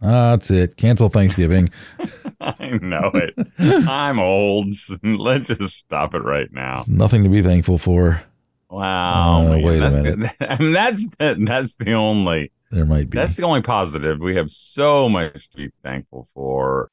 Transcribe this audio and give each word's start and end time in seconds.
That's 0.00 0.50
it. 0.50 0.76
Cancel 0.76 1.08
Thanksgiving. 1.08 1.70
I 2.40 2.78
know 2.82 3.10
it. 3.14 3.34
I'm 3.58 4.18
old. 4.18 4.74
Let's 5.02 5.48
just 5.48 5.78
stop 5.78 6.14
it 6.14 6.22
right 6.22 6.52
now. 6.52 6.84
Nothing 6.86 7.22
to 7.24 7.28
be 7.28 7.42
thankful 7.42 7.78
for. 7.78 8.22
Wow. 8.70 9.52
Uh, 9.52 9.58
wait 9.58 9.82
a 9.82 9.90
minute. 9.90 10.32
The, 10.38 10.52
I 10.52 10.58
mean, 10.58 10.72
that's 10.72 11.08
the, 11.18 11.36
that's 11.46 11.74
the 11.76 11.92
only 11.94 12.52
There 12.70 12.84
might 12.84 13.08
be. 13.10 13.16
that's 13.16 13.34
the 13.34 13.44
only 13.44 13.62
positive. 13.62 14.18
We 14.20 14.36
have 14.36 14.50
so 14.50 15.08
much 15.08 15.48
to 15.50 15.56
be 15.56 15.70
thankful 15.82 16.28
for. 16.34 16.90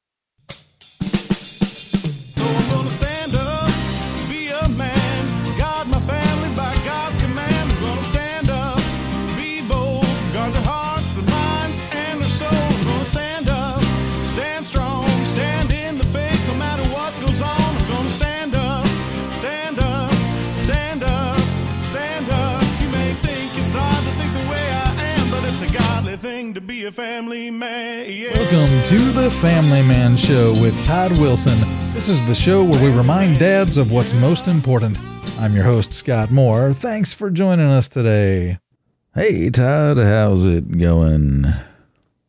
A 26.84 26.92
family 26.92 27.50
man. 27.50 28.10
Yeah. 28.10 28.32
Welcome 28.34 28.88
to 28.88 28.98
the 29.12 29.30
Family 29.30 29.80
Man 29.82 30.18
Show 30.18 30.52
with 30.60 30.74
Todd 30.84 31.18
Wilson. 31.18 31.58
This 31.94 32.08
is 32.10 32.22
the 32.26 32.34
show 32.34 32.62
where 32.62 32.82
we 32.82 32.94
remind 32.94 33.38
dads 33.38 33.78
of 33.78 33.90
what's 33.90 34.12
most 34.12 34.48
important. 34.48 34.98
I'm 35.38 35.54
your 35.54 35.64
host, 35.64 35.94
Scott 35.94 36.30
Moore. 36.30 36.74
Thanks 36.74 37.14
for 37.14 37.30
joining 37.30 37.68
us 37.68 37.88
today. 37.88 38.58
Hey, 39.14 39.48
Todd, 39.48 39.96
how's 39.96 40.44
it 40.44 40.76
going? 40.76 41.46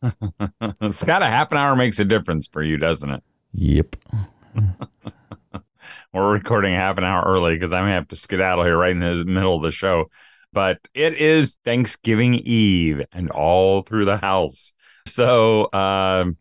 Scott, 0.90 1.22
a 1.22 1.26
half 1.26 1.52
an 1.52 1.58
hour 1.58 1.76
makes 1.76 1.98
a 1.98 2.04
difference 2.06 2.46
for 2.46 2.62
you, 2.62 2.78
doesn't 2.78 3.10
it? 3.10 3.22
Yep. 3.52 3.96
We're 6.14 6.32
recording 6.32 6.72
half 6.72 6.96
an 6.96 7.04
hour 7.04 7.22
early 7.26 7.56
because 7.56 7.74
I'm 7.74 7.82
gonna 7.82 7.92
have 7.92 8.08
to 8.08 8.16
skedaddle 8.16 8.64
here 8.64 8.78
right 8.78 8.92
in 8.92 9.00
the 9.00 9.24
middle 9.26 9.56
of 9.56 9.62
the 9.62 9.70
show. 9.70 10.06
But 10.56 10.88
it 10.94 11.12
is 11.12 11.58
Thanksgiving 11.66 12.36
Eve 12.36 13.04
and 13.12 13.28
all 13.30 13.82
through 13.82 14.06
the 14.06 14.16
house. 14.16 14.72
So, 15.04 15.70
um, 15.74 16.38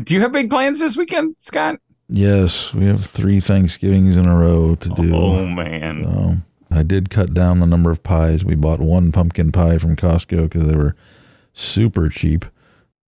do 0.00 0.14
you 0.14 0.20
have 0.20 0.30
big 0.30 0.48
plans 0.48 0.78
this 0.78 0.96
weekend, 0.96 1.34
Scott? 1.40 1.80
Yes, 2.08 2.72
we 2.72 2.86
have 2.86 3.04
three 3.04 3.40
Thanksgivings 3.40 4.16
in 4.16 4.26
a 4.26 4.38
row 4.38 4.76
to 4.76 4.88
do. 4.90 5.12
Oh 5.12 5.44
man, 5.46 6.04
So 6.04 6.36
I 6.70 6.84
did 6.84 7.10
cut 7.10 7.34
down 7.34 7.58
the 7.58 7.66
number 7.66 7.90
of 7.90 8.04
pies. 8.04 8.44
We 8.44 8.54
bought 8.54 8.78
one 8.78 9.10
pumpkin 9.10 9.50
pie 9.50 9.78
from 9.78 9.96
Costco 9.96 10.44
because 10.44 10.68
they 10.68 10.76
were 10.76 10.94
super 11.52 12.08
cheap. 12.08 12.44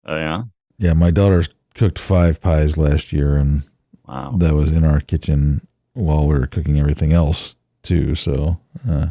oh 0.06 0.16
yeah, 0.16 0.44
Yeah, 0.78 0.94
my 0.94 1.10
daughter 1.10 1.44
cooked 1.74 1.98
five 1.98 2.40
pies 2.40 2.78
last 2.78 3.12
year, 3.12 3.36
and 3.36 3.64
wow. 4.06 4.34
that 4.38 4.54
was 4.54 4.70
in 4.70 4.86
our 4.86 5.00
kitchen 5.00 5.68
while 5.92 6.26
we 6.26 6.38
were 6.38 6.46
cooking 6.46 6.80
everything 6.80 7.12
else 7.12 7.56
too. 7.82 8.14
So 8.14 8.58
uh, 8.88 9.08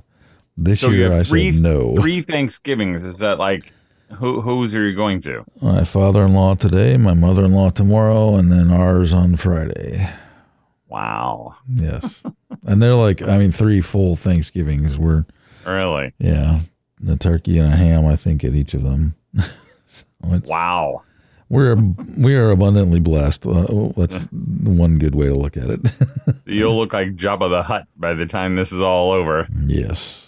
this 0.58 0.81
So 0.81 0.89
year 0.89 1.11
have 1.11 1.22
I 1.22 1.23
three- 1.23 1.52
said 1.52 1.61
no. 1.61 1.95
Three 1.97 2.22
Thanksgivings. 2.22 3.03
Is 3.03 3.19
that 3.19 3.38
like 3.39 3.72
who? 4.13 4.41
Whose 4.41 4.73
are 4.75 4.88
you 4.88 4.95
going 4.95 5.22
to? 5.22 5.44
My 5.61 5.83
father-in-law 5.83 6.55
today, 6.55 6.97
my 6.97 7.13
mother-in-law 7.13 7.69
tomorrow, 7.72 8.36
and 8.36 8.52
then 8.52 8.72
ours 8.72 9.13
on 9.13 9.35
Friday. 9.35 10.09
Wow, 10.89 11.55
Yes, 11.67 12.23
and 12.66 12.81
they're 12.81 12.95
like, 12.95 13.22
I 13.22 13.38
mean, 13.38 13.52
three 13.52 13.81
full 13.81 14.16
Thanksgivings. 14.16 14.97
We're 14.97 15.25
really? 15.66 16.13
yeah, 16.17 16.61
the 17.02 17.17
turkey 17.17 17.59
and 17.59 17.73
a 17.73 17.75
ham, 17.75 18.05
I 18.05 18.16
think, 18.16 18.44
at 18.45 18.53
each 18.55 18.73
of 18.73 18.83
them. 18.83 19.16
so 19.85 20.05
Wow. 20.23 21.03
we're 21.50 21.75
we 22.17 22.35
are 22.35 22.52
abundantly 22.52 23.02
blessed. 23.02 23.45
Uh, 23.45 23.89
that's 23.97 24.17
one 24.31 24.97
good 24.97 25.13
way 25.13 25.28
to 25.28 25.35
look 25.35 25.58
at 25.58 25.69
it. 25.69 25.81
You'll 26.45 26.78
look 26.78 26.94
like 26.94 27.17
Jabba 27.17 27.50
the 27.50 27.63
Hutt 27.63 27.88
by 27.97 28.13
the 28.13 28.25
time 28.25 28.55
this 28.55 28.72
is 28.72 28.80
all 28.81 29.12
over. 29.12 29.47
yes, 29.66 30.27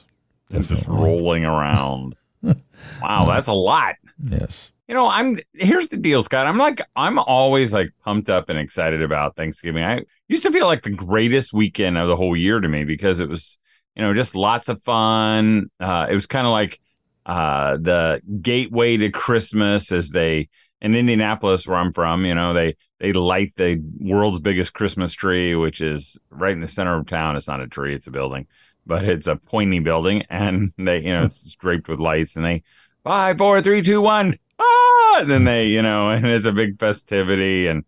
and 0.52 0.68
just 0.68 0.88
rolling 0.88 1.46
around. 1.46 2.16
wow, 2.42 3.26
that's 3.26 3.48
a 3.48 3.54
lot. 3.54 3.96
Yes. 4.24 4.72
You 4.88 4.96
know, 4.96 5.08
I'm 5.08 5.40
here's 5.54 5.90
the 5.90 5.98
deal, 5.98 6.24
Scott. 6.24 6.48
I'm 6.48 6.58
like 6.58 6.82
I'm 6.96 7.20
always 7.20 7.74
like 7.74 7.92
pumped 8.04 8.30
up 8.30 8.50
and 8.50 8.58
excited 8.58 9.02
about 9.02 9.36
Thanksgiving. 9.36 9.84
I 9.84 10.02
used 10.28 10.44
to 10.44 10.52
feel 10.52 10.66
like 10.66 10.84
the 10.84 10.90
greatest 10.90 11.54
weekend 11.54 11.98
of 11.98 12.08
the 12.08 12.16
whole 12.16 12.36
year 12.36 12.60
to 12.60 12.68
me 12.68 12.86
because 12.86 13.20
it 13.20 13.30
was, 13.30 13.60
you 13.96 14.02
know, 14.02 14.14
just 14.14 14.36
lots 14.36 14.68
of 14.68 14.82
fun. 14.82 15.70
Uh, 15.80 16.08
it 16.10 16.16
was 16.16 16.26
kind 16.26 16.48
of 16.48 16.52
like 16.52 16.80
uh, 17.26 17.78
the 17.78 18.22
gateway 18.42 18.98
to 18.98 19.12
Christmas 19.12 19.92
as 19.92 20.10
they 20.10 20.50
in 20.82 20.96
Indianapolis, 20.96 21.68
where 21.68 21.78
I'm 21.78 21.94
from. 21.94 22.26
You 22.26 22.36
know, 22.36 22.54
they 22.54 22.76
they 23.00 23.14
light 23.14 23.54
the 23.56 23.82
world's 24.00 24.40
biggest 24.40 24.74
Christmas 24.74 25.14
tree, 25.14 25.56
which 25.56 25.82
is 25.82 26.18
right 26.30 26.54
in 26.54 26.62
the 26.62 26.68
center 26.68 26.98
of 26.98 27.06
town. 27.06 27.36
It's 27.36 27.48
not 27.48 27.62
a 27.62 27.68
tree; 27.68 27.94
it's 27.94 28.08
a 28.08 28.12
building, 28.12 28.48
but 28.86 29.06
it's 29.06 29.28
a 29.28 29.36
pointy 29.36 29.80
building, 29.80 30.24
and 30.30 30.72
they, 30.78 31.02
you 31.02 31.14
know, 31.14 31.26
it's 31.26 31.56
draped 31.56 31.88
with 31.88 32.00
lights, 32.00 32.36
and 32.36 32.46
they 32.46 32.64
five, 33.04 33.38
four, 33.38 33.62
three, 33.62 33.82
two, 33.82 34.02
one. 34.02 34.38
Ah! 34.60 35.20
And 35.22 35.30
then 35.30 35.44
they, 35.44 35.66
you 35.66 35.82
know, 35.82 36.10
and 36.12 36.26
it's 36.26 36.46
a 36.46 36.52
big 36.52 36.80
festivity, 36.80 37.68
and 37.68 37.84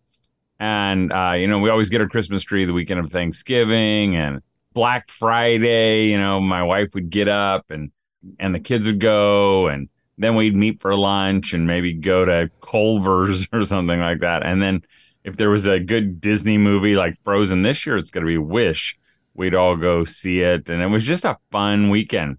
and 0.59 1.11
uh, 1.11 1.33
you 1.35 1.47
know, 1.47 1.59
we 1.59 1.69
always 1.69 1.89
get 1.89 2.01
our 2.01 2.07
Christmas 2.07 2.43
tree 2.43 2.65
the 2.65 2.73
weekend 2.73 2.99
of 2.99 3.11
Thanksgiving 3.11 4.15
and 4.15 4.41
Black 4.73 5.09
Friday. 5.09 6.09
You 6.09 6.19
know, 6.19 6.39
my 6.39 6.63
wife 6.63 6.93
would 6.93 7.09
get 7.09 7.27
up 7.27 7.71
and 7.71 7.91
and 8.39 8.53
the 8.53 8.59
kids 8.59 8.85
would 8.85 8.99
go, 8.99 9.67
and 9.67 9.89
then 10.17 10.35
we'd 10.35 10.55
meet 10.55 10.79
for 10.79 10.95
lunch 10.95 11.53
and 11.53 11.65
maybe 11.65 11.93
go 11.93 12.25
to 12.25 12.49
Culver's 12.61 13.47
or 13.53 13.65
something 13.65 13.99
like 13.99 14.19
that. 14.19 14.45
And 14.45 14.61
then 14.61 14.83
if 15.23 15.37
there 15.37 15.49
was 15.49 15.65
a 15.65 15.79
good 15.79 16.21
Disney 16.21 16.57
movie 16.57 16.95
like 16.95 17.15
Frozen 17.23 17.61
this 17.61 17.85
year, 17.85 17.97
it's 17.97 18.11
going 18.11 18.23
to 18.23 18.27
be 18.27 18.37
Wish. 18.37 18.97
We'd 19.33 19.55
all 19.55 19.75
go 19.77 20.03
see 20.03 20.39
it, 20.39 20.69
and 20.69 20.81
it 20.81 20.87
was 20.87 21.05
just 21.05 21.25
a 21.25 21.37
fun 21.51 21.89
weekend. 21.89 22.37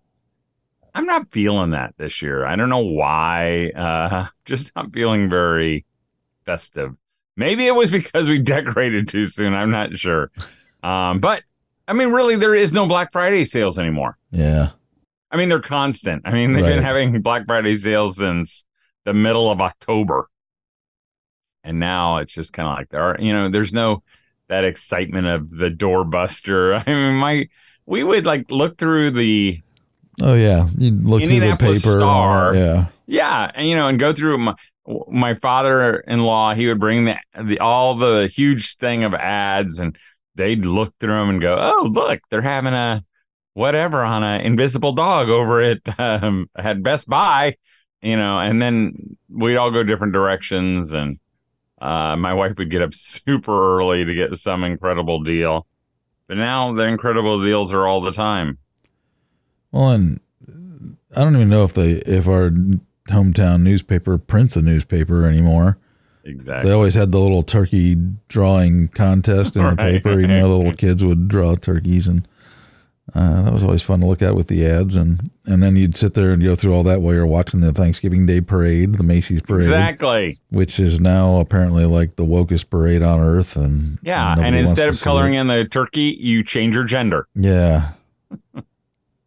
I'm 0.94 1.06
not 1.06 1.30
feeling 1.30 1.70
that 1.70 1.94
this 1.96 2.20
year. 2.20 2.44
I 2.44 2.56
don't 2.56 2.68
know 2.68 2.84
why. 2.84 3.70
Uh, 3.70 4.26
just 4.44 4.72
not 4.76 4.92
feeling 4.92 5.30
very 5.30 5.86
festive. 6.44 6.94
Maybe 7.36 7.66
it 7.66 7.74
was 7.74 7.90
because 7.90 8.28
we 8.28 8.38
decorated 8.42 9.08
too 9.08 9.26
soon. 9.26 9.54
I'm 9.54 9.70
not 9.70 9.96
sure. 9.96 10.30
Um, 10.82 11.20
but 11.20 11.42
I 11.88 11.94
mean, 11.94 12.08
really, 12.08 12.36
there 12.36 12.54
is 12.54 12.72
no 12.72 12.86
Black 12.86 13.12
Friday 13.12 13.44
sales 13.44 13.78
anymore. 13.78 14.18
Yeah. 14.30 14.70
I 15.30 15.36
mean, 15.36 15.48
they're 15.48 15.60
constant. 15.60 16.22
I 16.26 16.32
mean, 16.32 16.52
they've 16.52 16.64
been 16.64 16.82
having 16.82 17.22
Black 17.22 17.46
Friday 17.46 17.76
sales 17.76 18.16
since 18.16 18.64
the 19.04 19.14
middle 19.14 19.50
of 19.50 19.62
October. 19.62 20.28
And 21.64 21.78
now 21.78 22.18
it's 22.18 22.34
just 22.34 22.52
kind 22.52 22.68
of 22.68 22.74
like 22.76 22.88
there 22.90 23.02
are, 23.02 23.16
you 23.18 23.32
know, 23.32 23.48
there's 23.48 23.72
no 23.72 24.02
that 24.52 24.64
excitement 24.64 25.26
of 25.26 25.50
the 25.50 25.70
doorbuster. 25.70 26.82
I 26.86 26.90
mean, 26.90 27.16
my 27.16 27.48
we 27.86 28.04
would 28.04 28.26
like 28.26 28.50
look 28.50 28.76
through 28.76 29.12
the 29.12 29.60
Oh 30.20 30.34
yeah. 30.34 30.68
You 30.76 30.90
look 30.90 31.22
through 31.22 31.40
the 31.40 31.56
paper. 31.56 31.78
Star. 31.78 32.54
Yeah. 32.54 32.86
Yeah, 33.06 33.50
and 33.54 33.66
you 33.66 33.74
know, 33.74 33.88
and 33.88 33.98
go 33.98 34.12
through 34.12 34.38
my 34.38 34.54
my 35.08 35.34
father-in-law. 35.34 36.54
He 36.54 36.68
would 36.68 36.80
bring 36.80 37.04
the, 37.04 37.16
the 37.42 37.58
all 37.60 37.94
the 37.94 38.26
huge 38.26 38.76
thing 38.76 39.04
of 39.04 39.14
ads, 39.14 39.78
and 39.78 39.96
they'd 40.34 40.64
look 40.64 40.94
through 40.98 41.18
them 41.18 41.30
and 41.30 41.40
go, 41.40 41.56
"Oh, 41.58 41.88
look, 41.90 42.20
they're 42.30 42.42
having 42.42 42.74
a 42.74 43.04
whatever 43.54 44.02
on 44.02 44.22
a 44.22 44.38
invisible 44.38 44.92
dog 44.92 45.28
over 45.28 45.60
at 45.60 45.78
um, 45.98 46.48
at 46.56 46.82
Best 46.82 47.08
Buy," 47.08 47.56
you 48.00 48.16
know. 48.16 48.38
And 48.38 48.62
then 48.62 49.16
we'd 49.28 49.56
all 49.56 49.70
go 49.70 49.82
different 49.82 50.12
directions, 50.12 50.92
and 50.92 51.18
uh, 51.82 52.16
my 52.16 52.32
wife 52.32 52.56
would 52.58 52.70
get 52.70 52.82
up 52.82 52.94
super 52.94 53.78
early 53.78 54.04
to 54.04 54.14
get 54.14 54.36
some 54.36 54.64
incredible 54.64 55.22
deal. 55.22 55.66
But 56.28 56.36
now 56.36 56.72
the 56.72 56.84
incredible 56.84 57.42
deals 57.42 57.72
are 57.72 57.86
all 57.86 58.00
the 58.00 58.12
time. 58.12 58.58
Well, 59.70 59.90
and 59.90 60.20
I 61.14 61.24
don't 61.24 61.34
even 61.34 61.48
know 61.48 61.64
if 61.64 61.74
they 61.74 61.92
if 61.92 62.28
our 62.28 62.50
hometown 63.08 63.62
newspaper 63.62 64.16
prints 64.18 64.56
a 64.56 64.62
newspaper 64.62 65.26
anymore. 65.26 65.78
Exactly. 66.24 66.68
They 66.68 66.74
always 66.74 66.94
had 66.94 67.10
the 67.10 67.18
little 67.18 67.42
turkey 67.42 67.96
drawing 68.28 68.88
contest 68.88 69.56
in 69.56 69.64
the 69.64 69.76
paper. 69.76 70.20
You 70.20 70.28
know, 70.28 70.48
the 70.48 70.56
little 70.56 70.72
kids 70.76 71.02
would 71.02 71.26
draw 71.28 71.54
turkeys, 71.56 72.06
and 72.06 72.26
uh, 73.14 73.42
that 73.42 73.52
was 73.52 73.62
always 73.62 73.82
fun 73.82 74.00
to 74.00 74.06
look 74.06 74.22
at 74.22 74.34
with 74.34 74.46
the 74.48 74.64
ads. 74.66 74.96
And 74.96 75.30
and 75.46 75.62
then 75.62 75.76
you'd 75.76 75.96
sit 75.96 76.14
there 76.14 76.30
and 76.32 76.42
go 76.42 76.54
through 76.56 76.72
all 76.74 76.82
that 76.84 77.00
while 77.02 77.14
you're 77.14 77.26
watching 77.26 77.60
the 77.60 77.72
Thanksgiving 77.72 78.24
Day 78.26 78.40
parade, 78.40 78.94
the 78.94 79.02
Macy's 79.02 79.42
parade, 79.42 79.62
Exactly. 79.62 80.38
which 80.50 80.78
is 80.80 80.98
now 81.00 81.38
apparently 81.40 81.84
like 81.84 82.16
the 82.16 82.24
wokest 82.24 82.70
parade 82.70 83.02
on 83.02 83.20
earth. 83.20 83.56
And 83.56 83.98
Yeah, 84.02 84.30
nobody 84.30 84.48
and 84.48 84.56
instead 84.56 84.88
of 84.88 85.00
coloring 85.00 85.34
it. 85.34 85.40
in 85.40 85.46
the 85.48 85.64
turkey, 85.64 86.16
you 86.18 86.42
change 86.44 86.74
your 86.74 86.84
gender. 86.84 87.26
yeah. 87.34 87.92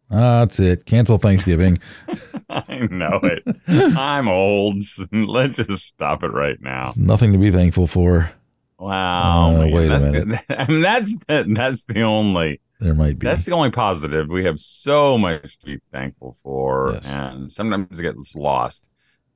Ah, 0.08 0.40
that's 0.44 0.60
it. 0.60 0.86
Cancel 0.86 1.18
Thanksgiving. 1.18 1.80
I 2.48 2.86
know 2.90 3.18
it. 3.24 3.42
I'm 3.66 4.28
old. 4.28 4.84
Let's 5.10 5.56
just 5.56 5.84
stop 5.84 6.22
it 6.22 6.28
right 6.32 6.60
now. 6.60 6.92
Nothing 6.96 7.32
to 7.32 7.38
be 7.38 7.50
thankful 7.50 7.88
for. 7.88 8.30
Wow. 8.78 9.62
Uh, 9.62 9.66
wait 9.68 9.90
a 9.90 9.98
minute. 9.98 10.42
The, 10.48 10.60
I 10.62 10.66
mean, 10.68 10.80
that's 10.82 11.16
the, 11.26 11.44
that's 11.48 11.82
the 11.84 12.02
only 12.02 12.60
There 12.78 12.94
might 12.94 13.18
be. 13.18 13.26
that's 13.26 13.42
the 13.44 13.52
only 13.52 13.70
positive. 13.70 14.28
We 14.28 14.44
have 14.44 14.58
so 14.58 15.16
much 15.16 15.58
to 15.58 15.66
be 15.66 15.78
thankful 15.92 16.36
for, 16.42 16.92
Yes. 16.94 17.06
and 17.06 17.50
sometimes 17.52 17.98
it 17.98 18.02
gets 18.02 18.34
lost. 18.36 18.88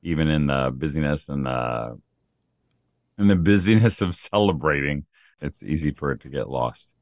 even 0.03 0.29
in 0.29 0.47
the 0.47 0.71
busyness 0.75 1.29
and 1.29 1.45
the 1.47 1.99
in 3.19 3.29
the 3.29 3.37
busyness 3.37 4.01
of 4.01 4.15
celebrating, 4.31 5.05
it's 5.41 5.63
easy 5.63 5.91
for 5.91 6.13
it 6.13 6.21
to 6.23 6.29
get 6.29 6.49
lost. 6.49 6.95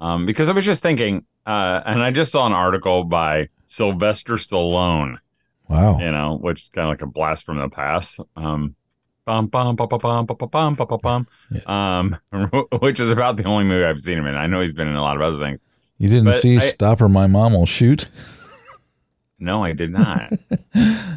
Um, 0.00 0.26
because 0.26 0.48
I 0.48 0.52
was 0.52 0.64
just 0.64 0.82
thinking, 0.82 1.24
uh, 1.46 1.80
and 1.84 2.02
I 2.02 2.10
just 2.10 2.32
saw 2.32 2.46
an 2.46 2.52
article 2.52 3.04
by 3.04 3.48
Sylvester 3.66 4.34
Stallone, 4.34 5.18
Wow. 5.68 5.98
you 6.00 6.10
know, 6.10 6.38
which 6.40 6.62
is 6.62 6.68
kind 6.70 6.86
of 6.86 6.90
like 6.90 7.02
a 7.02 7.06
blast 7.06 7.44
from 7.44 7.58
the 7.58 7.68
past. 7.68 8.18
Um, 8.36 8.74
bum, 9.26 9.46
bum, 9.46 9.76
bum, 9.76 9.86
bum, 9.88 9.98
bum, 10.00 10.26
bum, 10.26 10.48
bum, 10.50 10.74
bum, 10.74 10.98
bum, 11.02 11.26
um, 11.72 12.18
which 12.80 12.98
is 12.98 13.10
about 13.10 13.36
the 13.36 13.44
only 13.44 13.64
movie 13.64 13.84
I've 13.84 14.00
seen 14.00 14.18
him 14.18 14.26
in. 14.26 14.34
I 14.34 14.46
know 14.48 14.60
he's 14.60 14.72
been 14.72 14.88
in 14.88 14.96
a 14.96 15.02
lot 15.02 15.14
of 15.16 15.22
other 15.22 15.38
things. 15.38 15.62
You 16.00 16.08
didn't 16.08 16.24
But 16.24 16.40
see 16.40 16.56
I- 16.56 16.60
Stop 16.60 17.00
or 17.02 17.08
My 17.08 17.26
Mom 17.28 17.52
Will 17.52 17.66
Shoot? 17.66 18.08
No, 19.42 19.64
I 19.64 19.72
did 19.72 19.90
not. 19.90 20.34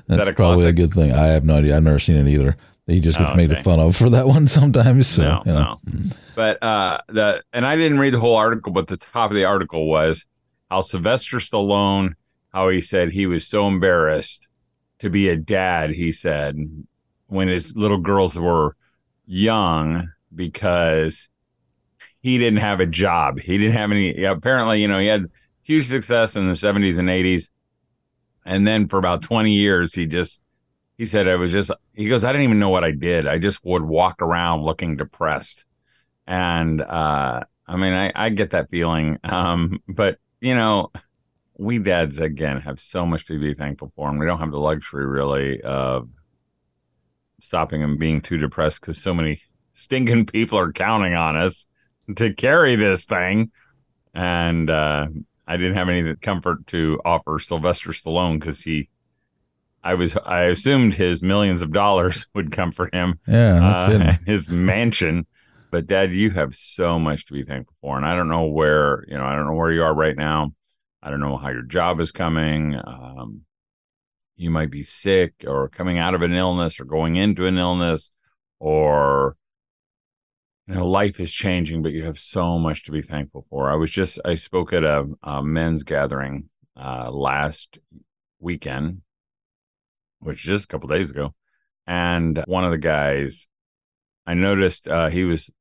That's 0.08 0.30
a 0.30 0.34
probably 0.34 0.66
a 0.66 0.72
good 0.72 0.94
thing. 0.94 1.12
I 1.12 1.26
have 1.28 1.44
no 1.44 1.58
idea. 1.58 1.76
I've 1.76 1.84
never 1.84 2.00
seen 2.00 2.16
it 2.16 2.32
either. 2.32 2.56
He 2.88 3.02
just 3.02 3.18
gets 3.18 3.32
Oh, 3.32 3.36
made 3.36 3.52
fun 3.66 3.82
of 3.82 3.98
for 3.98 4.10
that 4.12 4.28
one 4.30 4.48
sometimes. 4.48 5.08
So, 5.08 5.24
no, 5.24 5.44
you 5.46 5.52
know. 5.52 5.80
no. 5.86 6.10
But 6.34 6.64
uh, 6.64 7.00
the 7.10 7.44
and 7.52 7.66
I 7.66 7.76
didn't 7.76 8.00
read 8.00 8.14
the 8.14 8.22
whole 8.22 8.38
article, 8.38 8.72
but 8.72 8.88
the 8.88 8.96
top 8.96 9.30
of 9.32 9.36
the 9.36 9.44
article 9.44 9.90
was 9.90 10.26
how 10.72 10.80
Sylvester 10.80 11.40
Stallone, 11.40 12.14
how 12.54 12.70
he 12.70 12.80
said 12.80 13.10
he 13.12 13.26
was 13.26 13.46
so 13.46 13.68
embarrassed 13.68 14.48
to 15.00 15.10
be 15.10 15.28
a 15.28 15.36
dad. 15.36 15.90
He 15.90 16.14
said 16.14 16.56
when 17.28 17.50
his 17.50 17.76
little 17.76 17.98
girls 18.00 18.40
were 18.40 18.78
young 19.26 20.08
because 20.34 21.28
he 22.24 22.38
didn't 22.38 22.60
have 22.60 22.80
a 22.80 22.86
job. 22.86 23.38
He 23.40 23.58
didn't 23.58 23.76
have 23.76 23.92
any. 23.92 24.24
Apparently, 24.24 24.82
you 24.82 24.88
know, 24.88 24.98
he 24.98 25.08
had 25.08 25.26
huge 25.62 25.86
success 25.86 26.36
in 26.36 26.48
the 26.48 26.56
seventies 26.56 26.98
and 26.98 27.10
eighties, 27.10 27.52
and 28.46 28.66
then 28.66 28.88
for 28.88 28.98
about 28.98 29.22
twenty 29.22 29.54
years, 29.54 29.94
he 29.94 30.08
just 30.08 30.42
he 30.98 31.06
said 31.06 31.28
I 31.28 31.36
was 31.36 31.52
just 31.52 31.70
he 31.94 32.08
goes, 32.08 32.24
I 32.24 32.32
didn't 32.32 32.46
even 32.46 32.60
know 32.60 32.70
what 32.70 32.86
I 32.86 32.92
did. 32.92 33.28
I 33.28 33.38
just 33.38 33.64
would 33.66 33.84
walk 33.84 34.22
around 34.22 34.64
looking 34.64 34.96
depressed. 34.96 35.66
And 36.26 36.82
uh 36.82 37.42
I 37.68 37.76
mean 37.76 37.94
I, 37.94 38.12
I 38.16 38.30
get 38.30 38.52
that 38.52 38.70
feeling. 38.70 39.20
Um, 39.26 39.84
but 39.88 40.18
you 40.40 40.56
know, 40.56 40.92
we 41.58 41.78
dads 41.80 42.20
again 42.20 42.62
have 42.62 42.80
so 42.80 43.06
much 43.06 43.26
to 43.28 43.38
be 43.38 43.54
thankful 43.54 43.92
for, 43.98 44.10
and 44.10 44.18
we 44.18 44.26
don't 44.26 44.40
have 44.40 44.52
the 44.52 44.60
luxury 44.60 45.06
really 45.06 45.62
of 45.62 46.08
stopping 47.42 47.84
and 47.84 48.00
being 48.00 48.22
too 48.22 48.38
depressed 48.38 48.80
because 48.80 48.98
so 48.98 49.14
many 49.14 49.42
stinking 49.74 50.26
people 50.26 50.58
are 50.58 50.72
counting 50.72 51.16
on 51.16 51.36
us 51.36 51.68
to 52.16 52.34
carry 52.34 52.76
this 52.76 53.06
thing. 53.06 53.52
And 54.14 54.70
uh 54.70 55.08
I 55.46 55.58
didn't 55.58 55.76
have 55.76 55.90
any 55.90 56.16
comfort 56.16 56.68
to 56.68 57.02
offer 57.04 57.38
Sylvester 57.40 57.92
Stallone 57.92 58.40
because 58.40 58.62
he 58.62 58.90
I 59.84 59.96
was 59.96 60.16
I 60.26 60.44
assumed 60.44 60.94
his 60.94 61.22
millions 61.22 61.62
of 61.62 61.72
dollars 61.72 62.28
would 62.36 62.52
comfort 62.52 62.94
him, 62.94 63.20
Yeah. 63.28 63.60
No 63.60 63.66
uh, 63.66 63.90
and 63.92 64.20
his 64.26 64.50
mansion. 64.50 65.26
But 65.72 65.88
Dad, 65.88 66.14
you 66.14 66.30
have 66.32 66.56
so 66.56 67.00
much 67.00 67.26
to 67.26 67.34
be 67.34 67.44
thankful 67.44 67.76
for, 67.82 67.98
and 67.98 68.06
I 68.06 68.16
don't 68.16 68.30
know 68.30 68.46
where 68.46 69.04
you 69.08 69.18
know 69.18 69.26
I 69.26 69.36
don't 69.36 69.48
know 69.48 69.56
where 69.56 69.72
you 69.72 69.84
are 69.84 69.94
right 69.94 70.16
now. 70.16 70.54
I 71.02 71.10
don't 71.10 71.20
know 71.20 71.36
how 71.36 71.50
your 71.50 71.64
job 71.64 72.00
is 72.00 72.12
coming. 72.12 72.76
Um, 72.76 73.42
you 74.36 74.50
might 74.50 74.72
be 74.72 74.84
sick 74.84 75.34
or 75.46 75.70
coming 75.70 75.98
out 75.98 76.14
of 76.14 76.22
an 76.22 76.34
illness 76.34 76.80
or 76.80 76.86
going 76.86 77.16
into 77.16 77.46
an 77.46 77.58
illness, 77.58 78.12
or 78.60 79.36
you 80.68 80.76
know 80.76 80.88
life 80.88 81.20
is 81.20 81.32
changing. 81.32 81.82
But 81.84 81.92
you 81.92 82.04
have 82.06 82.20
so 82.20 82.58
much 82.60 82.84
to 82.84 82.92
be 82.92 83.02
thankful 83.02 83.46
for. 83.50 83.72
I 83.72 83.76
was 83.76 83.92
just 83.92 84.20
I 84.26 84.36
spoke 84.36 84.74
at 84.74 84.84
a, 84.84 85.06
a 85.24 85.44
men's 85.44 85.84
gathering 85.84 86.50
uh, 86.76 87.12
last 87.12 87.78
weekend 88.40 89.02
which 90.24 90.40
is 90.40 90.46
just 90.46 90.66
a 90.66 90.68
couple 90.68 90.90
days 90.90 91.12
ago. 91.12 91.34
And 91.86 92.44
one 92.48 92.64
of 92.64 92.72
the 92.72 92.78
guys, 92.78 93.48
I 94.26 94.34
noticed 94.34 94.88
uh, 94.88 95.10
he 95.10 95.24
was 95.24 95.52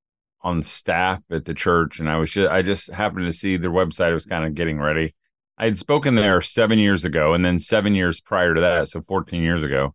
on 0.41 0.63
staff 0.63 1.21
at 1.31 1.45
the 1.45 1.55
church, 1.55 1.99
and 1.99 2.09
I 2.09 2.17
was 2.17 2.31
just 2.31 2.51
I 2.51 2.63
just 2.63 2.91
happened 2.93 3.27
to 3.27 3.33
see 3.33 3.57
their 3.57 3.71
website. 3.71 4.13
Was 4.13 4.27
kind 4.27 4.45
of 4.45 4.55
getting 4.55 4.79
ready. 4.79 5.15
I 5.59 5.65
had 5.65 5.79
spoken 5.79 6.15
there 6.15 6.41
seven 6.41 6.79
years 6.79 7.05
ago, 7.05 7.35
and 7.35 7.45
then 7.45 7.59
seven 7.59 7.95
years 7.95 8.21
prior 8.21 8.55
to 8.55 8.61
that, 8.61 8.89
so 8.89 9.01
fourteen 9.01 9.43
years 9.43 9.63
ago. 9.63 9.95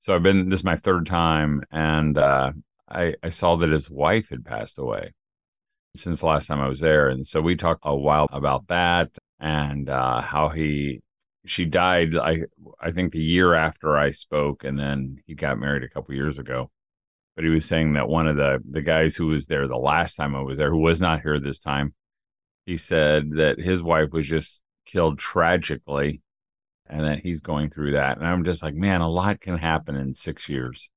So 0.00 0.14
I've 0.14 0.22
been 0.22 0.48
this 0.48 0.60
is 0.60 0.64
my 0.64 0.76
third 0.76 1.06
time, 1.06 1.62
and 1.70 2.18
uh, 2.18 2.52
I 2.88 3.14
I 3.22 3.30
saw 3.30 3.56
that 3.56 3.70
his 3.70 3.90
wife 3.90 4.30
had 4.30 4.44
passed 4.44 4.78
away 4.78 5.12
since 5.96 6.20
the 6.20 6.26
last 6.26 6.46
time 6.46 6.60
I 6.60 6.68
was 6.68 6.80
there, 6.80 7.08
and 7.08 7.26
so 7.26 7.40
we 7.40 7.56
talked 7.56 7.82
a 7.84 7.94
while 7.96 8.28
about 8.32 8.68
that 8.68 9.10
and 9.40 9.88
uh, 9.88 10.20
how 10.22 10.48
he 10.48 11.02
she 11.46 11.64
died 11.64 12.16
i 12.16 12.38
i 12.80 12.90
think 12.90 13.12
the 13.12 13.22
year 13.22 13.54
after 13.54 13.98
i 13.98 14.10
spoke 14.10 14.64
and 14.64 14.78
then 14.78 15.18
he 15.26 15.34
got 15.34 15.58
married 15.58 15.82
a 15.84 15.88
couple 15.88 16.14
years 16.14 16.38
ago. 16.38 16.70
But 17.36 17.44
he 17.44 17.50
was 17.50 17.64
saying 17.64 17.94
that 17.94 18.08
one 18.08 18.28
of 18.28 18.36
the 18.36 18.60
the 18.68 18.80
guys 18.80 19.16
who 19.16 19.26
was 19.26 19.46
there 19.46 19.66
the 19.68 19.76
last 19.76 20.14
time 20.14 20.34
i 20.34 20.40
was 20.40 20.56
there 20.56 20.70
who 20.70 20.80
was 20.80 21.00
not 21.00 21.22
here 21.22 21.38
this 21.40 21.58
time 21.58 21.94
he 22.64 22.76
said 22.76 23.32
that 23.32 23.58
his 23.58 23.82
wife 23.82 24.10
was 24.12 24.26
just 24.26 24.62
killed 24.86 25.18
tragically 25.18 26.22
and 26.86 27.00
that 27.04 27.18
he's 27.20 27.40
going 27.40 27.70
through 27.70 27.92
that 27.92 28.18
and 28.18 28.26
i'm 28.26 28.44
just 28.44 28.62
like 28.62 28.74
man 28.74 29.00
a 29.00 29.10
lot 29.10 29.40
can 29.40 29.58
happen 29.58 29.96
in 29.96 30.14
six 30.14 30.48
years 30.48 30.90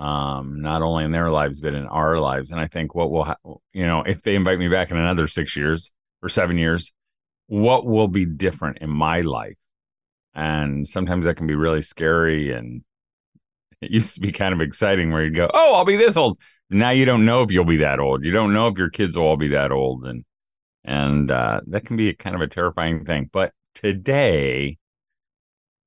um 0.00 0.62
not 0.62 0.80
only 0.80 1.04
in 1.04 1.12
their 1.12 1.30
lives 1.30 1.60
but 1.60 1.74
in 1.74 1.86
our 1.86 2.18
lives. 2.18 2.50
And 2.50 2.60
i 2.60 2.66
think 2.66 2.94
what 2.94 3.10
will 3.10 3.24
ha- 3.24 3.36
you 3.72 3.86
know 3.86 4.02
if 4.02 4.22
they 4.22 4.34
invite 4.34 4.58
me 4.58 4.68
back 4.68 4.90
in 4.90 4.96
another 4.96 5.28
six 5.28 5.56
years 5.56 5.92
or 6.22 6.28
seven 6.28 6.58
years 6.58 6.92
what 7.46 7.84
will 7.84 8.08
be 8.08 8.24
different 8.24 8.78
in 8.78 8.90
my 8.90 9.22
life? 9.22 9.56
And 10.34 10.86
sometimes 10.86 11.26
that 11.26 11.36
can 11.36 11.48
be 11.48 11.56
really 11.56 11.82
scary 11.82 12.52
and 12.52 12.82
it 13.80 13.90
used 13.90 14.14
to 14.14 14.20
be 14.20 14.32
kind 14.32 14.54
of 14.54 14.60
exciting 14.60 15.10
where 15.10 15.24
you'd 15.24 15.36
go 15.36 15.50
oh 15.52 15.76
i'll 15.76 15.84
be 15.84 15.96
this 15.96 16.16
old. 16.16 16.38
Now 16.70 16.90
you 16.90 17.04
don't 17.04 17.24
know 17.24 17.42
if 17.42 17.50
you'll 17.50 17.64
be 17.64 17.78
that 17.78 18.00
old. 18.00 18.24
You 18.24 18.30
don't 18.30 18.54
know 18.54 18.68
if 18.68 18.78
your 18.78 18.90
kids 18.90 19.16
will 19.16 19.24
all 19.24 19.36
be 19.36 19.48
that 19.48 19.72
old. 19.72 20.06
And 20.06 20.24
and 20.84 21.30
uh, 21.30 21.60
that 21.66 21.84
can 21.84 21.96
be 21.96 22.08
a 22.08 22.14
kind 22.14 22.34
of 22.34 22.40
a 22.40 22.48
terrifying 22.48 23.04
thing. 23.04 23.28
But 23.32 23.52
today 23.74 24.78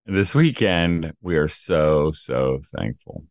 this 0.05 0.35
weekend 0.35 1.13
we 1.21 1.37
are 1.37 1.47
so 1.47 2.11
so 2.11 2.59
thankful 2.75 3.25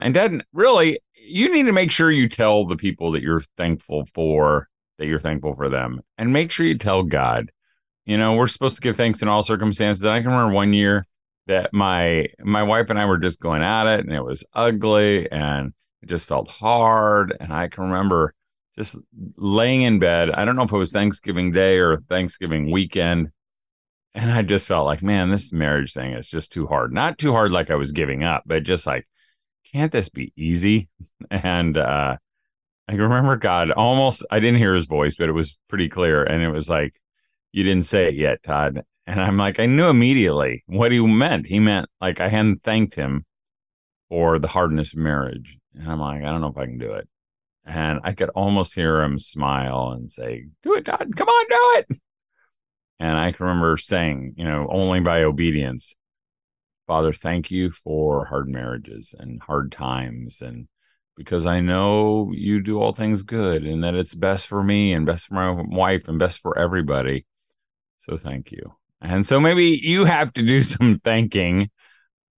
and 0.00 0.14
dad 0.14 0.44
really 0.52 0.98
you 1.14 1.52
need 1.52 1.64
to 1.64 1.72
make 1.72 1.90
sure 1.90 2.10
you 2.10 2.28
tell 2.28 2.64
the 2.66 2.76
people 2.76 3.12
that 3.12 3.22
you're 3.22 3.42
thankful 3.56 4.06
for 4.14 4.68
that 4.98 5.06
you're 5.06 5.20
thankful 5.20 5.54
for 5.54 5.68
them 5.68 6.00
and 6.16 6.32
make 6.32 6.50
sure 6.50 6.64
you 6.64 6.78
tell 6.78 7.02
god. 7.02 7.50
You 8.04 8.16
know 8.16 8.34
we're 8.34 8.46
supposed 8.46 8.76
to 8.76 8.82
give 8.82 8.96
thanks 8.96 9.20
in 9.20 9.28
all 9.28 9.42
circumstances 9.42 10.04
and 10.04 10.12
i 10.12 10.20
can 10.20 10.30
remember 10.30 10.54
one 10.54 10.72
year 10.72 11.04
that 11.48 11.72
my 11.72 12.28
my 12.38 12.62
wife 12.62 12.88
and 12.88 13.00
i 13.00 13.04
were 13.04 13.18
just 13.18 13.40
going 13.40 13.62
at 13.62 13.86
it 13.86 14.00
and 14.00 14.14
it 14.14 14.24
was 14.24 14.44
ugly 14.52 15.30
and 15.30 15.72
it 16.02 16.08
just 16.08 16.28
felt 16.28 16.48
hard 16.48 17.36
and 17.40 17.52
i 17.52 17.66
can 17.66 17.82
remember 17.82 18.32
just 18.78 18.96
laying 19.36 19.82
in 19.82 19.98
bed 19.98 20.30
i 20.30 20.44
don't 20.44 20.54
know 20.54 20.62
if 20.62 20.72
it 20.72 20.78
was 20.78 20.92
thanksgiving 20.92 21.50
day 21.50 21.78
or 21.78 21.96
thanksgiving 22.08 22.70
weekend 22.70 23.30
and 24.14 24.30
i 24.30 24.40
just 24.40 24.68
felt 24.68 24.86
like 24.86 25.02
man 25.02 25.30
this 25.30 25.52
marriage 25.52 25.92
thing 25.92 26.12
is 26.12 26.28
just 26.28 26.52
too 26.52 26.66
hard. 26.66 26.92
Not 26.92 27.18
too 27.18 27.32
hard 27.32 27.50
like 27.50 27.70
i 27.70 27.76
was 27.76 27.90
giving 27.90 28.22
up 28.22 28.44
but 28.46 28.62
just 28.62 28.86
like 28.86 29.06
can't 29.76 29.92
this 29.92 30.08
be 30.08 30.32
easy 30.36 30.88
and 31.30 31.76
uh 31.76 32.16
I 32.88 32.94
remember 32.94 33.36
God 33.36 33.72
almost, 33.72 34.24
I 34.30 34.38
didn't 34.38 34.58
hear 34.58 34.74
his 34.74 34.86
voice, 34.86 35.16
but 35.16 35.28
it 35.28 35.32
was 35.32 35.58
pretty 35.68 35.88
clear. 35.88 36.22
And 36.22 36.42
it 36.42 36.50
was 36.50 36.68
like, 36.68 37.00
you 37.52 37.64
didn't 37.64 37.86
say 37.86 38.06
it 38.06 38.14
yet, 38.14 38.44
Todd. 38.44 38.84
And 39.08 39.20
I'm 39.20 39.36
like, 39.36 39.58
I 39.58 39.66
knew 39.66 39.88
immediately 39.88 40.62
what 40.66 40.92
he 40.92 41.04
meant. 41.04 41.46
He 41.46 41.58
meant 41.58 41.88
like 42.00 42.20
I 42.20 42.28
hadn't 42.28 42.62
thanked 42.62 42.94
him 42.94 43.24
for 44.08 44.38
the 44.38 44.48
hardness 44.48 44.92
of 44.92 45.00
marriage. 45.00 45.58
And 45.74 45.90
I'm 45.90 45.98
like, 45.98 46.22
I 46.22 46.26
don't 46.26 46.40
know 46.40 46.48
if 46.48 46.58
I 46.58 46.66
can 46.66 46.78
do 46.78 46.92
it. 46.92 47.08
And 47.64 48.00
I 48.04 48.12
could 48.12 48.30
almost 48.30 48.74
hear 48.74 49.02
him 49.02 49.18
smile 49.18 49.90
and 49.90 50.10
say, 50.10 50.46
Do 50.62 50.74
it, 50.74 50.84
Todd. 50.84 51.16
Come 51.16 51.28
on, 51.28 51.44
do 51.48 51.80
it. 51.80 52.00
And 53.00 53.18
I 53.18 53.32
can 53.32 53.46
remember 53.46 53.76
saying, 53.76 54.34
you 54.36 54.44
know, 54.44 54.68
only 54.70 55.00
by 55.00 55.24
obedience, 55.24 55.92
Father, 56.86 57.12
thank 57.12 57.50
you 57.50 57.70
for 57.70 58.26
hard 58.26 58.48
marriages 58.48 59.14
and 59.18 59.42
hard 59.42 59.72
times 59.72 60.40
and 60.40 60.68
because 61.16 61.46
I 61.46 61.60
know 61.60 62.30
you 62.32 62.60
do 62.60 62.78
all 62.78 62.92
things 62.92 63.22
good 63.22 63.64
and 63.64 63.82
that 63.82 63.94
it's 63.94 64.14
best 64.14 64.46
for 64.46 64.62
me 64.62 64.92
and 64.92 65.06
best 65.06 65.26
for 65.26 65.34
my 65.34 65.50
wife 65.50 66.08
and 66.08 66.18
best 66.18 66.40
for 66.40 66.56
everybody. 66.58 67.24
So 67.98 68.16
thank 68.16 68.52
you. 68.52 68.74
And 69.00 69.26
so 69.26 69.40
maybe 69.40 69.80
you 69.82 70.04
have 70.04 70.32
to 70.34 70.42
do 70.42 70.62
some 70.62 71.00
thanking 71.02 71.70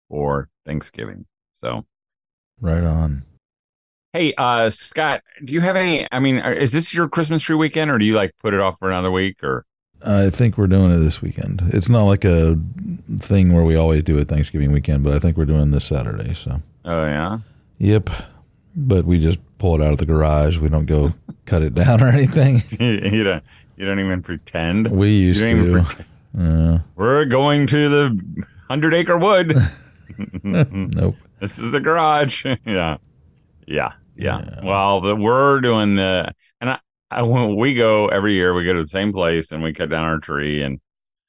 for 0.09 0.49
Thanksgiving. 0.65 1.27
So, 1.55 1.87
Right 2.61 2.85
on. 2.85 3.25
hey, 4.13 4.33
uh, 4.39 4.71
Scott, 4.71 5.23
do 5.45 5.53
you 5.53 5.61
have 5.61 5.77
any? 5.77 6.07
I 6.11 6.21
mean, 6.21 6.39
is 6.39 6.73
this 6.73 6.95
your 6.95 7.09
Christmas 7.09 7.43
tree 7.43 7.57
weekend 7.57 7.91
or 7.91 7.99
do 7.99 8.05
you 8.05 8.15
like 8.15 8.33
put 8.41 8.55
it 8.55 8.61
off 8.61 8.79
for 8.79 8.89
another 8.89 9.11
week 9.11 9.43
or? 9.43 9.65
I 10.05 10.31
think 10.31 10.57
we're 10.57 10.67
doing 10.69 10.91
it 10.91 10.99
this 10.99 11.21
weekend. 11.21 11.63
It's 11.73 11.89
not 11.89 12.05
like 12.05 12.25
a 12.25 12.57
thing 13.19 13.53
where 13.53 13.65
we 13.65 13.75
always 13.77 14.03
do 14.03 14.17
it 14.19 14.29
Thanksgiving 14.29 14.73
weekend, 14.73 15.03
but 15.05 15.13
I 15.13 15.19
think 15.19 15.37
we're 15.37 15.45
doing 15.45 15.71
this 15.73 15.85
Saturday. 15.85 16.35
So, 16.35 16.61
Oh, 16.85 17.05
yeah. 17.05 17.39
yep. 17.79 18.09
But 18.77 19.05
we 19.07 19.19
just 19.19 19.39
pull 19.59 19.75
it 19.75 19.85
out 19.85 19.93
of 19.93 19.99
the 19.99 20.07
garage. 20.07 20.59
We 20.59 20.69
don't 20.69 20.87
go 20.87 21.15
cut 21.47 21.63
it 21.63 21.75
down 21.75 22.01
or 22.03 22.07
anything. 22.09 22.63
you 22.81 23.25
don't, 23.25 23.43
you 23.77 23.87
don't 23.87 23.99
even 23.99 24.23
pretend. 24.23 24.89
We 24.91 25.11
used 25.11 25.41
to. 25.41 25.85
We're 26.97 27.25
going 27.25 27.67
to 27.67 27.89
the 27.89 28.45
hundred 28.69 28.95
acre 28.95 29.19
wood. 29.19 29.55
Nope. 30.43 31.15
this 31.39 31.59
is 31.61 31.71
the 31.71 31.79
garage. 31.79 32.45
yeah. 32.65 32.97
Yeah. 33.67 33.93
Yeah. 34.17 34.61
Well, 34.65 35.01
the, 35.01 35.15
we're 35.15 35.61
doing 35.61 35.95
the, 35.95 36.35
I, 37.11 37.23
when 37.23 37.57
we 37.57 37.75
go 37.75 38.09
every 38.09 38.35
year, 38.35 38.55
we 38.55 38.65
go 38.65 38.75
to 38.75 38.83
the 38.83 38.89
same 38.89 39.13
place 39.13 39.53
and 39.53 39.63
we 39.63 39.73
cut 39.73 39.91
down 39.91 40.05
our 40.05 40.19
tree 40.19 40.63
and 40.63 40.81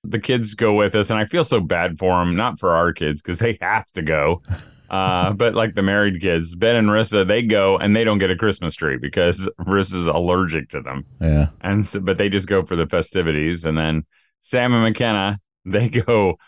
the 0.04 0.20
kids 0.20 0.56
go 0.56 0.74
with 0.74 0.96
us. 0.96 1.10
And 1.10 1.20
I 1.20 1.26
feel 1.26 1.44
so 1.44 1.60
bad 1.60 1.98
for 1.98 2.20
them, 2.20 2.36
not 2.36 2.60
for 2.60 2.76
our 2.76 2.94
kids, 2.94 3.22
because 3.22 3.40
they 3.40 3.58
have 3.62 3.90
to 3.92 4.02
go. 4.02 4.42
Uh, 4.90 5.32
but 5.34 5.54
like 5.54 5.76
the 5.76 5.84
married 5.84 6.20
kids, 6.20 6.56
Ben 6.56 6.76
and 6.76 6.88
Rissa, 6.88 7.28
they 7.28 7.44
go 7.44 7.78
and 7.78 7.96
they 7.96 8.04
don't 8.04 8.18
get 8.18 8.32
a 8.32 8.36
Christmas 8.36 8.74
tree 8.74 8.98
because 8.98 9.48
Rissa's 9.60 10.08
allergic 10.08 10.70
to 10.70 10.82
them. 10.82 11.06
Yeah. 11.22 11.50
And 11.62 11.86
so, 11.86 12.00
but 12.00 12.18
they 12.18 12.28
just 12.28 12.48
go 12.48 12.66
for 12.66 12.76
the 12.76 12.88
festivities. 12.88 13.66
And 13.66 13.78
then 13.78 14.06
Sam 14.42 14.74
and 14.74 14.84
McKenna, 14.84 15.40
they 15.64 15.90
go 16.06 16.40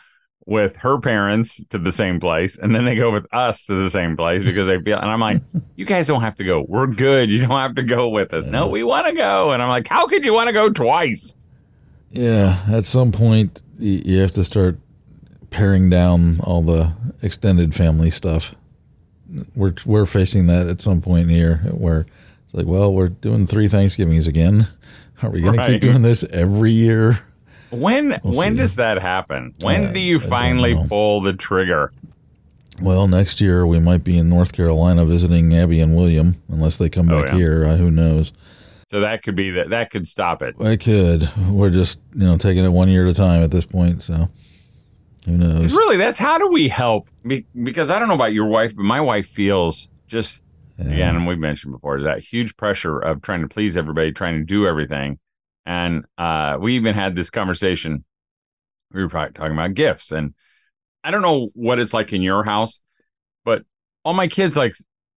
with 0.45 0.75
her 0.77 0.99
parents 0.99 1.63
to 1.69 1.77
the 1.77 1.91
same 1.91 2.19
place. 2.19 2.57
And 2.57 2.73
then 2.73 2.85
they 2.85 2.95
go 2.95 3.11
with 3.11 3.25
us 3.31 3.65
to 3.65 3.75
the 3.75 3.89
same 3.89 4.17
place 4.17 4.43
because 4.43 4.67
they 4.67 4.79
feel, 4.81 4.97
and 4.97 5.09
I'm 5.09 5.19
like, 5.19 5.41
you 5.75 5.85
guys 5.85 6.07
don't 6.07 6.21
have 6.21 6.35
to 6.35 6.43
go. 6.43 6.65
We're 6.67 6.87
good. 6.87 7.31
You 7.31 7.39
don't 7.39 7.49
have 7.51 7.75
to 7.75 7.83
go 7.83 8.09
with 8.09 8.33
us. 8.33 8.45
No, 8.45 8.67
we 8.67 8.83
want 8.83 9.07
to 9.07 9.13
go. 9.13 9.51
And 9.51 9.61
I'm 9.61 9.69
like, 9.69 9.87
how 9.87 10.07
could 10.07 10.25
you 10.25 10.33
want 10.33 10.47
to 10.47 10.53
go 10.53 10.69
twice? 10.69 11.35
Yeah. 12.09 12.63
At 12.69 12.85
some 12.85 13.11
point, 13.11 13.61
you 13.79 14.19
have 14.19 14.31
to 14.33 14.43
start 14.43 14.77
paring 15.49 15.89
down 15.89 16.39
all 16.41 16.61
the 16.61 16.93
extended 17.21 17.75
family 17.75 18.09
stuff. 18.09 18.55
We're 19.55 19.75
we're 19.85 20.05
facing 20.05 20.47
that 20.47 20.67
at 20.67 20.81
some 20.81 21.01
point 21.01 21.29
here 21.29 21.57
where 21.71 22.05
it's 22.45 22.53
like, 22.53 22.65
well, 22.65 22.93
we're 22.93 23.09
doing 23.09 23.47
three 23.47 23.69
Thanksgivings 23.69 24.27
again. 24.27 24.67
Are 25.23 25.29
we 25.29 25.41
going 25.41 25.57
to 25.57 25.67
keep 25.67 25.81
doing 25.81 26.01
this 26.01 26.23
every 26.25 26.71
year? 26.71 27.19
When 27.71 28.19
We'll 28.23 28.35
when 28.37 28.55
does 28.57 28.75
that 28.75 29.01
happen? 29.01 29.53
When 29.61 29.85
Uh, 29.87 29.93
do 29.93 29.99
you 29.99 30.17
I 30.17 30.19
finally 30.19 30.75
pull 30.87 31.21
the 31.21 31.33
trigger? 31.33 31.91
Well, 32.81 33.07
next 33.07 33.39
year 33.41 33.65
we 33.65 33.79
might 33.79 34.03
be 34.03 34.17
in 34.17 34.27
North 34.29 34.53
Carolina 34.53 35.05
visiting 35.05 35.53
Abby 35.55 35.79
and 35.79 35.95
William, 35.95 36.41
unless 36.49 36.77
they 36.77 36.89
come 36.89 37.09
Oh, 37.09 37.21
back 37.21 37.31
yeah. 37.31 37.37
here. 37.37 37.65
Uh, 37.65 37.75
who 37.77 37.91
knows? 37.91 38.33
So 38.87 38.99
that 38.99 39.23
could 39.23 39.35
be 39.35 39.51
that. 39.51 39.69
That 39.69 39.89
could 39.89 40.05
stop 40.07 40.41
it. 40.41 40.55
I 40.59 40.75
could. 40.75 41.29
We're 41.49 41.69
just 41.69 41.99
you 42.13 42.25
know 42.25 42.37
taking 42.37 42.65
it 42.65 42.69
one 42.69 42.89
year 42.89 43.05
at 43.07 43.11
a 43.11 43.13
time 43.15 43.41
at 43.41 43.51
this 43.51 43.65
point. 43.65 44.01
So 44.03 44.27
who 45.25 45.37
knows? 45.37 45.73
Really, 45.73 45.95
that's 45.97 46.19
how 46.19 46.37
do 46.37 46.47
we 46.47 46.67
help? 46.67 47.07
Be- 47.25 47.45
Because 47.63 47.89
I 47.89 47.99
don't 47.99 48.07
know 48.09 48.15
about 48.15 48.33
your 48.33 48.47
wife, 48.47 48.75
but 48.75 48.83
my 48.83 48.99
wife 48.99 49.27
feels 49.27 49.89
just 50.07 50.41
Yeah. 50.77 50.91
again, 50.91 51.15
and 51.15 51.27
we 51.27 51.35
mentioned 51.37 51.71
before, 51.73 51.97
is 51.97 52.03
that 52.03 52.19
huge 52.19 52.57
pressure 52.57 52.99
of 52.99 53.21
trying 53.21 53.41
to 53.41 53.47
please 53.47 53.77
everybody, 53.77 54.11
trying 54.11 54.37
to 54.39 54.43
do 54.43 54.67
everything. 54.67 55.19
And 55.65 56.05
uh, 56.17 56.57
we 56.59 56.75
even 56.75 56.93
had 56.95 57.15
this 57.15 57.29
conversation. 57.29 58.03
We 58.91 59.01
were 59.03 59.09
probably 59.09 59.33
talking 59.33 59.53
about 59.53 59.73
gifts, 59.73 60.11
and 60.11 60.33
I 61.03 61.11
don't 61.11 61.21
know 61.21 61.49
what 61.53 61.79
it's 61.79 61.93
like 61.93 62.13
in 62.13 62.21
your 62.21 62.43
house, 62.43 62.81
but 63.45 63.63
all 64.03 64.13
my 64.13 64.27
kids 64.27 64.57
like 64.57 64.73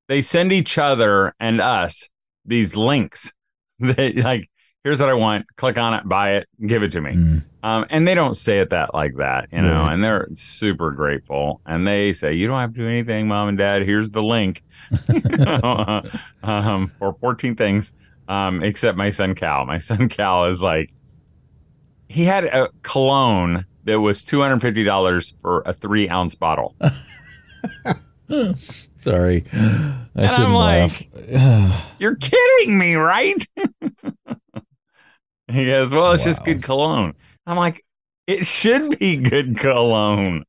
they 0.08 0.22
send 0.22 0.52
each 0.52 0.78
other 0.78 1.34
and 1.40 1.60
us 1.60 2.08
these 2.44 2.76
links. 2.76 3.32
They 3.80 4.12
like, 4.12 4.48
here's 4.84 5.00
what 5.00 5.08
I 5.08 5.14
want. 5.14 5.46
Click 5.56 5.78
on 5.78 5.94
it, 5.94 6.08
buy 6.08 6.36
it, 6.36 6.48
give 6.64 6.84
it 6.84 6.92
to 6.92 7.00
me. 7.00 7.10
Mm. 7.12 7.44
Um, 7.64 7.86
and 7.90 8.06
they 8.06 8.14
don't 8.14 8.36
say 8.36 8.60
it 8.60 8.70
that 8.70 8.94
like 8.94 9.16
that, 9.16 9.48
you 9.50 9.60
know, 9.62 9.80
Right. 9.80 9.94
and 9.94 10.04
they're 10.04 10.28
super 10.34 10.92
grateful. 10.92 11.60
And 11.66 11.84
they 11.84 12.12
say, 12.12 12.34
You 12.34 12.46
don't 12.46 12.60
have 12.60 12.72
to 12.74 12.78
do 12.78 12.86
anything, 12.88 13.26
mom 13.26 13.48
and 13.48 13.58
dad. 13.58 13.82
Here's 13.82 14.10
the 14.10 14.22
link 14.22 14.62
um, 16.42 16.86
for 16.98 17.14
14 17.20 17.56
things, 17.56 17.92
um, 18.28 18.62
except 18.62 18.96
my 18.98 19.10
son 19.10 19.34
Cal. 19.34 19.66
My 19.66 19.78
son 19.78 20.08
Cal 20.10 20.46
is 20.46 20.62
like, 20.62 20.90
he 22.08 22.24
had 22.24 22.44
a 22.44 22.68
cologne 22.82 23.66
that 23.84 24.00
was 24.00 24.22
$250 24.24 25.34
for 25.42 25.62
a 25.66 25.72
three 25.72 26.08
ounce 26.08 26.34
bottle. 26.34 26.74
Sorry, 28.98 29.44
I 29.52 30.06
And 30.14 30.26
I'm 30.30 30.54
like- 30.54 31.08
laugh. 31.30 31.86
You're 31.98 32.16
kidding 32.16 32.78
me, 32.78 32.94
right? 32.94 33.46
he 35.48 35.66
goes, 35.66 35.92
Well, 35.92 36.12
it's 36.12 36.24
just 36.24 36.44
good 36.44 36.62
cologne. 36.62 37.14
I'm 37.46 37.56
like, 37.56 37.84
It 38.26 38.46
should 38.46 38.98
be 38.98 39.16
good 39.16 39.58
cologne. 39.58 40.44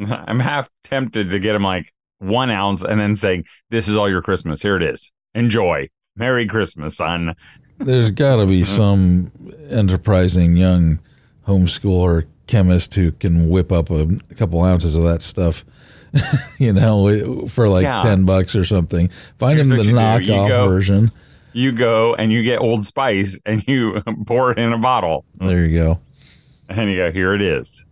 I'm 0.00 0.40
half 0.40 0.70
tempted 0.84 1.30
to 1.30 1.38
get 1.38 1.54
him 1.54 1.62
like 1.64 1.92
one 2.18 2.50
ounce 2.50 2.82
and 2.82 2.98
then 3.00 3.14
saying, 3.16 3.44
This 3.70 3.88
is 3.88 3.96
all 3.96 4.08
your 4.08 4.22
Christmas. 4.22 4.62
Here 4.62 4.76
it 4.76 4.82
is. 4.82 5.12
Enjoy. 5.34 5.88
Merry 6.16 6.46
Christmas, 6.46 6.96
son. 6.96 7.34
There's 7.78 8.10
got 8.10 8.36
to 8.36 8.46
be 8.46 8.64
some 8.64 9.32
enterprising 9.70 10.56
young 10.56 11.00
homeschooler 11.48 12.26
chemist 12.46 12.94
who 12.94 13.12
can 13.12 13.48
whip 13.48 13.72
up 13.72 13.90
a, 13.90 14.06
couple 14.36 14.62
ounces 14.62 14.94
of 14.94 15.04
that 15.04 15.22
stuff. 15.22 15.64
you 16.58 16.72
know, 16.72 17.46
for 17.48 17.68
like 17.68 17.84
Yeah. 17.84 18.02
ten 18.02 18.24
bucks 18.24 18.54
or 18.54 18.64
something. 18.64 19.08
Find 19.38 19.56
Here's 19.56 19.70
him 19.70 19.76
the 19.76 19.76
what 19.78 19.86
you 19.86 20.26
do. 20.26 20.32
You 20.32 20.38
knockoff 20.40 20.48
go- 20.48 20.68
version. 20.68 21.10
You 21.54 21.72
go 21.72 22.14
and 22.14 22.30
you 22.32 22.42
get 22.42 22.60
Old 22.60 22.84
Spice 22.86 23.38
and 23.44 23.62
you 23.66 24.02
pour 24.26 24.52
it 24.52 24.58
in 24.58 24.72
a 24.72 24.78
bottle. 24.78 25.24
There 25.38 25.64
you 25.64 25.78
go. 25.78 26.00
And 26.68 26.90
you 26.90 26.96
go, 26.98 27.12
Here 27.12 27.34
it 27.34 27.42
is. 27.42 27.84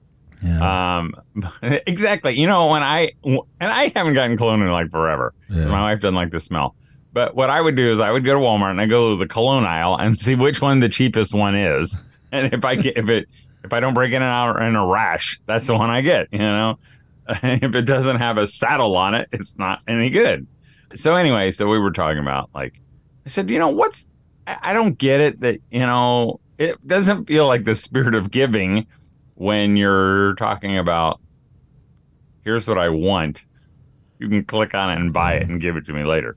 Yeah. 0.43 0.99
Um, 0.99 1.15
exactly. 1.62 2.39
You 2.39 2.47
know, 2.47 2.67
when 2.69 2.83
I 2.83 3.12
and 3.25 3.41
I 3.61 3.93
haven't 3.97 4.15
gotten 4.15 4.37
cologne 4.37 4.62
in 4.62 4.71
like 4.71 4.91
forever. 4.91 5.33
Yeah. 5.49 5.67
My 5.67 5.81
wife 5.93 6.00
doesn't 6.00 6.15
like 6.15 6.31
the 6.31 6.41
smell. 6.41 6.75
But 7.12 7.35
what 7.35 7.50
I 7.50 7.61
would 7.61 7.76
do 7.76 7.90
is 7.90 8.00
I 8.00 8.11
would 8.11 8.25
go 8.25 8.35
to 8.35 8.40
Walmart 8.40 8.71
and 8.71 8.81
I 8.81 8.87
go 8.87 9.11
to 9.11 9.17
the 9.17 9.26
cologne 9.26 9.64
aisle 9.64 9.97
and 9.97 10.17
see 10.17 10.35
which 10.35 10.62
one 10.62 10.81
the 10.81 10.88
cheapest 10.88 11.35
one 11.35 11.55
is. 11.55 11.99
And 12.33 12.55
if 12.55 12.64
I 12.64 12.76
get 12.76 12.97
if 12.97 13.09
it 13.09 13.26
if 13.64 13.73
I 13.73 13.81
don't 13.81 13.93
break 13.93 14.12
in 14.12 14.23
and 14.23 14.31
out 14.31 14.62
in 14.62 14.76
a 14.76 14.87
rash, 14.87 15.40
that's 15.47 15.67
the 15.67 15.76
one 15.76 15.90
I 15.90 16.00
get. 16.00 16.29
You 16.31 16.38
know, 16.38 16.79
if 17.29 17.75
it 17.75 17.83
doesn't 17.83 18.19
have 18.19 18.38
a 18.38 18.47
saddle 18.47 18.97
on 18.97 19.17
it, 19.17 19.29
it's 19.33 19.59
not 19.59 19.81
any 19.88 20.11
good. 20.11 20.47
So 20.95 21.17
anyway, 21.17 21.50
so 21.50 21.67
we 21.67 21.81
were 21.81 21.90
talking 21.90 22.21
about 22.21 22.49
like 22.55 22.81
I 23.26 23.31
said, 23.31 23.50
you 23.50 23.59
know, 23.59 23.71
what's 23.71 24.07
I 24.47 24.73
don't 24.73 24.97
get 24.97 25.21
it 25.21 25.40
that 25.40 25.59
you 25.73 25.81
know 25.81 26.38
it 26.57 26.87
doesn't 26.87 27.26
feel 27.26 27.49
like 27.49 27.64
the 27.64 27.75
spirit 27.75 28.14
of 28.14 28.31
giving 28.31 28.87
when 29.35 29.76
you're 29.76 30.35
talking 30.35 30.79
about 30.79 31.21
here's 32.45 32.69
what 32.69 32.79
I 32.79 32.90
want. 32.90 33.45
You 34.21 34.29
can 34.29 34.45
click 34.45 34.75
on 34.75 34.90
it 34.90 35.00
and 35.00 35.12
buy 35.12 35.35
it 35.35 35.49
and 35.49 35.61
give 35.61 35.76
it 35.76 35.87
to 35.87 35.93
me 35.93 36.05
later. 36.05 36.37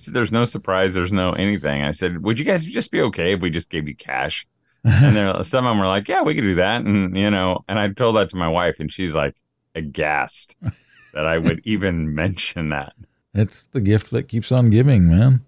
Said, 0.00 0.14
There's 0.14 0.32
no 0.32 0.44
surprise, 0.44 0.94
there's 0.94 1.12
no 1.12 1.32
anything. 1.32 1.82
I 1.82 1.90
said, 1.90 2.22
Would 2.22 2.38
you 2.38 2.44
guys 2.44 2.64
just 2.64 2.90
be 2.90 3.00
okay 3.02 3.34
if 3.34 3.40
we 3.40 3.50
just 3.50 3.70
gave 3.70 3.88
you 3.88 3.94
cash? 3.94 4.46
And 4.84 5.16
there 5.16 5.42
some 5.44 5.66
of 5.66 5.70
them 5.70 5.78
were 5.78 5.86
like, 5.86 6.08
Yeah, 6.08 6.22
we 6.22 6.34
could 6.34 6.44
do 6.44 6.54
that. 6.56 6.84
And 6.84 7.16
you 7.16 7.30
know, 7.30 7.64
and 7.68 7.78
I 7.78 7.88
told 7.88 8.16
that 8.16 8.30
to 8.30 8.36
my 8.36 8.48
wife, 8.48 8.80
and 8.80 8.90
she's 8.90 9.14
like 9.14 9.34
aghast 9.74 10.56
that 11.14 11.26
I 11.26 11.38
would 11.38 11.60
even 11.64 12.14
mention 12.14 12.70
that. 12.70 12.94
It's 13.34 13.64
the 13.70 13.80
gift 13.80 14.10
that 14.10 14.28
keeps 14.28 14.50
on 14.50 14.70
giving, 14.70 15.08
man. 15.08 15.42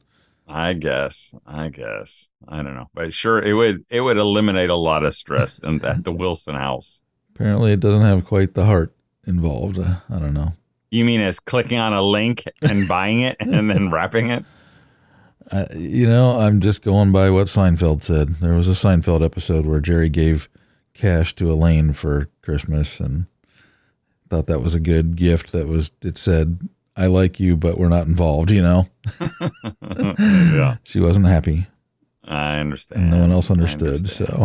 I 0.46 0.74
guess. 0.74 1.34
I 1.46 1.68
guess. 1.68 2.28
I 2.46 2.56
don't 2.62 2.74
know. 2.74 2.90
But 2.94 3.12
sure 3.12 3.42
it 3.42 3.54
would 3.54 3.84
it 3.88 4.00
would 4.02 4.18
eliminate 4.18 4.70
a 4.70 4.76
lot 4.76 5.04
of 5.04 5.14
stress 5.14 5.58
in, 5.58 5.84
at 5.84 6.04
the 6.04 6.12
Wilson 6.22 6.54
house. 6.54 7.00
Apparently, 7.34 7.72
it 7.72 7.80
doesn't 7.80 8.02
have 8.02 8.24
quite 8.26 8.54
the 8.54 8.66
heart 8.66 8.94
involved. 9.26 9.78
Uh, 9.78 9.96
I 10.10 10.18
don't 10.18 10.34
know. 10.34 10.52
You 10.92 11.06
mean 11.06 11.22
as 11.22 11.40
clicking 11.40 11.78
on 11.78 11.94
a 11.94 12.02
link 12.02 12.44
and 12.60 12.86
buying 12.88 13.20
it 13.20 13.38
and 13.40 13.70
then 13.70 13.90
wrapping 13.90 14.28
it? 14.28 14.44
Uh, 15.50 15.64
you 15.74 16.06
know, 16.06 16.38
I'm 16.38 16.60
just 16.60 16.82
going 16.82 17.12
by 17.12 17.30
what 17.30 17.46
Seinfeld 17.46 18.02
said. 18.02 18.36
There 18.36 18.52
was 18.52 18.68
a 18.68 18.72
Seinfeld 18.72 19.24
episode 19.24 19.64
where 19.64 19.80
Jerry 19.80 20.10
gave 20.10 20.50
cash 20.92 21.34
to 21.36 21.50
Elaine 21.50 21.94
for 21.94 22.28
Christmas 22.42 23.00
and 23.00 23.24
thought 24.28 24.44
that 24.48 24.60
was 24.60 24.74
a 24.74 24.80
good 24.80 25.16
gift. 25.16 25.52
That 25.52 25.66
was, 25.66 25.92
it 26.02 26.18
said, 26.18 26.68
I 26.94 27.06
like 27.06 27.40
you, 27.40 27.56
but 27.56 27.78
we're 27.78 27.88
not 27.88 28.06
involved, 28.06 28.50
you 28.50 28.60
know? 28.60 28.86
yeah, 29.80 30.76
She 30.84 31.00
wasn't 31.00 31.24
happy 31.26 31.68
I 32.22 32.58
understand. 32.58 33.00
and 33.02 33.10
no 33.10 33.18
one 33.20 33.32
else 33.32 33.50
understood. 33.50 34.10
So, 34.10 34.44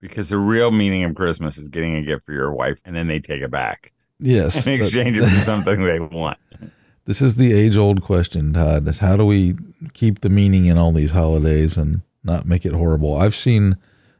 because 0.00 0.28
the 0.28 0.36
real 0.38 0.70
meaning 0.70 1.04
of 1.04 1.14
Christmas 1.14 1.56
is 1.56 1.68
getting 1.68 1.96
a 1.96 2.02
gift 2.02 2.26
for 2.26 2.32
your 2.32 2.52
wife 2.52 2.78
and 2.84 2.94
then 2.94 3.08
they 3.08 3.18
take 3.18 3.40
it 3.40 3.50
back 3.50 3.92
yes. 4.18 4.64
but 4.64 4.74
exchange 4.74 5.18
it 5.18 5.28
for 5.28 5.40
something 5.40 5.82
they 5.82 6.00
want. 6.00 6.38
this 7.04 7.22
is 7.22 7.36
the 7.36 7.52
age 7.52 7.76
old 7.76 8.02
question, 8.02 8.52
Todd. 8.52 8.86
Is 8.88 8.98
how 8.98 9.16
do 9.16 9.24
we 9.24 9.56
keep 9.94 10.20
the 10.20 10.30
meaning 10.30 10.66
in 10.66 10.78
all 10.78 10.92
these 10.92 11.12
holidays 11.12 11.76
and 11.76 12.02
not 12.24 12.46
make 12.46 12.66
it 12.66 12.72
horrible? 12.72 13.16
I've 13.16 13.34
seen 13.34 13.76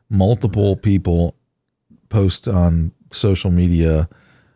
multiple 0.09 0.77
people 0.77 1.37
post 2.09 2.49
on 2.49 2.93
social 3.11 3.51
media 3.51 4.09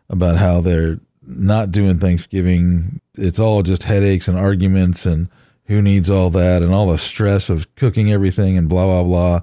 about 0.09 0.37
how 0.37 0.61
they're 0.61 0.99
not 1.23 1.71
doing 1.71 1.99
Thanksgiving. 1.99 3.01
It's 3.17 3.39
all 3.39 3.63
just 3.63 3.83
headaches 3.83 4.27
and 4.27 4.37
arguments 4.37 5.05
and 5.05 5.29
who 5.65 5.81
needs 5.81 6.09
all 6.09 6.29
that 6.31 6.61
and 6.61 6.73
all 6.73 6.87
the 6.87 6.97
stress 6.97 7.49
of 7.49 7.73
cooking 7.75 8.11
everything 8.11 8.57
and 8.57 8.67
blah 8.67 8.85
blah 8.85 9.03
blah. 9.03 9.41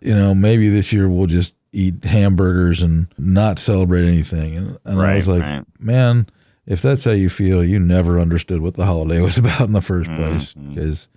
You 0.00 0.14
know, 0.14 0.34
maybe 0.34 0.68
this 0.68 0.92
year 0.92 1.08
we'll 1.08 1.26
just 1.26 1.54
eat 1.72 2.04
hamburgers 2.04 2.82
and 2.82 3.06
not 3.18 3.58
celebrate 3.58 4.06
anything. 4.06 4.56
And, 4.56 4.78
and 4.84 5.00
I 5.00 5.14
was 5.14 5.28
like, 5.28 5.42
right. 5.42 5.64
man, 5.78 6.26
if 6.66 6.82
that's 6.82 7.04
how 7.04 7.12
you 7.12 7.28
feel, 7.28 7.62
you 7.64 7.78
never 7.78 8.18
understood 8.18 8.60
what 8.60 8.74
the 8.74 8.86
holiday 8.86 9.20
was 9.28 9.38
about 9.38 9.60
in 9.62 9.72
the 9.72 9.80
first 9.80 10.10
place 10.10 10.54
Mhm. 10.54 10.74
because 10.74 11.08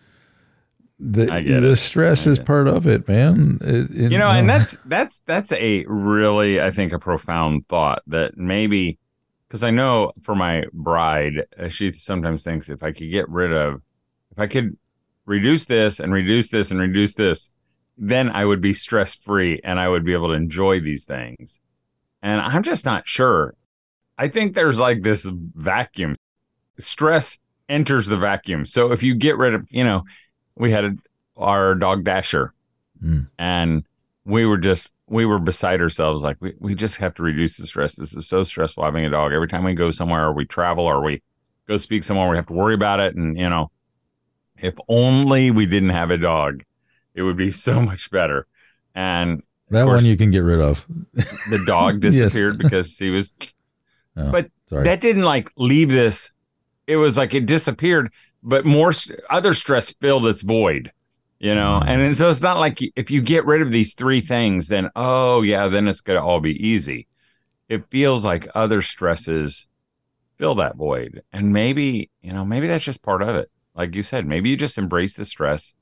the 0.99 1.25
the 1.25 1.71
it. 1.71 1.75
stress 1.77 2.27
is 2.27 2.39
part 2.39 2.67
of 2.67 2.87
it, 2.87 3.07
man. 3.07 3.57
It- 3.61 3.91
it- 3.91 4.11
You 4.11 4.17
know, 4.17 4.29
and 4.29 4.47
that's 4.49 4.77
that's 4.85 5.21
that's 5.25 5.51
a 5.51 5.83
really 5.87 6.61
I 6.61 6.71
think 6.71 6.93
a 6.93 6.99
profound 6.99 7.65
thought 7.65 8.03
that 8.07 8.37
maybe 8.37 8.99
because 9.47 9.63
I 9.63 9.71
know 9.71 10.13
for 10.21 10.35
my 10.35 10.65
bride, 10.71 11.45
uh, 11.59 11.67
she 11.69 11.91
sometimes 11.93 12.43
thinks 12.43 12.69
if 12.69 12.81
I 12.83 12.91
could 12.91 13.09
get 13.11 13.27
rid 13.29 13.51
of, 13.53 13.81
if 14.31 14.39
I 14.39 14.47
could 14.47 14.77
reduce 15.25 15.65
this 15.65 15.99
and 15.99 16.11
reduce 16.13 16.49
this 16.49 16.71
and 16.71 16.79
reduce 16.79 17.13
this, 17.15 17.51
then 17.97 18.29
I 18.31 18.45
would 18.45 18.61
be 18.61 18.73
stress 18.73 19.15
free 19.15 19.59
and 19.63 19.79
I 19.79 19.87
would 19.87 20.03
be 20.03 20.13
able 20.13 20.29
to 20.29 20.33
enjoy 20.33 20.79
these 20.79 21.05
things. 21.05 21.59
And 22.21 22.41
I'm 22.41 22.63
just 22.63 22.85
not 22.85 23.07
sure. 23.07 23.55
I 24.17 24.27
think 24.27 24.55
there's 24.55 24.79
like 24.79 25.03
this 25.03 25.25
vacuum. 25.25 26.15
Stress 26.79 27.39
enters 27.69 28.07
the 28.07 28.17
vacuum. 28.17 28.65
So 28.65 28.91
if 28.91 29.03
you 29.03 29.15
get 29.15 29.37
rid 29.37 29.53
of, 29.53 29.65
you 29.69 29.83
know, 29.83 30.03
we 30.55 30.71
had 30.71 30.85
a, 30.85 30.95
our 31.37 31.75
dog 31.75 32.03
Dasher 32.03 32.53
Mm. 33.03 33.27
and 33.37 33.83
we 34.23 34.45
were 34.45 34.57
just, 34.57 34.89
we 35.07 35.25
were 35.25 35.39
beside 35.39 35.81
ourselves. 35.81 36.23
Like, 36.23 36.37
we, 36.39 36.53
we 36.59 36.73
just 36.73 36.97
have 36.97 37.13
to 37.15 37.23
reduce 37.23 37.57
the 37.57 37.67
stress. 37.67 37.95
This 37.95 38.13
is 38.15 38.25
so 38.27 38.45
stressful 38.45 38.81
having 38.81 39.05
a 39.05 39.09
dog. 39.09 39.33
Every 39.33 39.49
time 39.49 39.65
we 39.65 39.73
go 39.73 39.91
somewhere 39.91 40.27
or 40.27 40.33
we 40.33 40.45
travel 40.45 40.85
or 40.85 41.03
we 41.03 41.21
go 41.67 41.75
speak 41.75 42.03
somewhere, 42.03 42.29
we 42.29 42.37
have 42.37 42.47
to 42.47 42.53
worry 42.53 42.73
about 42.73 43.01
it. 43.01 43.15
And, 43.15 43.37
you 43.37 43.49
know, 43.49 43.71
if 44.57 44.75
only 44.87 45.51
we 45.51 45.65
didn't 45.65 45.89
have 45.89 46.11
a 46.11 46.17
dog, 46.17 46.63
it 47.15 47.21
would 47.23 47.37
be 47.37 47.51
so 47.67 47.81
much 47.81 48.09
better. 48.11 48.47
And 48.95 49.43
That 49.69 49.85
course. 49.85 49.97
one 50.01 50.05
you 50.05 50.17
can 50.17 50.31
get 50.31 50.39
rid 50.39 50.59
of. 50.61 50.85
the 51.13 51.63
dog 51.67 51.95
Yes. 52.03 52.13
disappeared 52.13 52.57
because 52.57 52.97
he 52.97 53.09
was 53.09 53.33
Oh, 54.15 54.31
But 54.31 54.51
sorry. 54.69 54.83
that 54.83 55.01
didn't 55.01 55.23
like 55.23 55.49
leave 55.57 55.89
this 55.89 56.29
it 56.85 56.97
was 56.97 57.17
like 57.17 57.33
it 57.33 57.45
disappeared 57.47 58.11
but 58.43 58.65
more 58.65 58.91
other 59.29 59.53
stress 59.55 59.91
filled 59.93 60.27
its 60.27 60.43
void 60.43 60.91
you 61.39 61.55
know 61.55 61.79
Mm. 61.81 61.87
and 61.87 62.01
then, 62.01 62.13
so 62.13 62.29
it's 62.29 62.41
not 62.41 62.59
like 62.59 62.79
if 62.95 63.09
you 63.09 63.21
get 63.23 63.45
rid 63.45 63.61
of 63.63 63.71
these 63.71 63.95
three 63.95 64.21
things 64.21 64.67
then 64.67 64.89
oh 64.95 65.41
yeah 65.41 65.67
then 65.67 65.87
it's 65.87 66.01
going 66.01 66.19
to 66.19 66.23
all 66.23 66.39
be 66.41 66.53
easy 66.67 67.07
it 67.69 67.89
feels 67.89 68.23
like 68.23 68.47
other 68.53 68.81
stresses 68.83 69.67
fill 70.35 70.55
that 70.55 70.75
void 70.75 71.23
and 71.31 71.53
maybe 71.53 72.11
you 72.21 72.33
know 72.33 72.45
maybe 72.45 72.67
that's 72.67 72.83
just 72.85 73.01
part 73.01 73.21
of 73.23 73.35
it 73.35 73.49
like 73.75 73.95
you 73.95 74.03
said 74.03 74.27
maybe 74.27 74.49
you 74.49 74.57
just 74.57 74.77
embrace 74.77 75.15
the 75.15 75.25
stress 75.25 75.73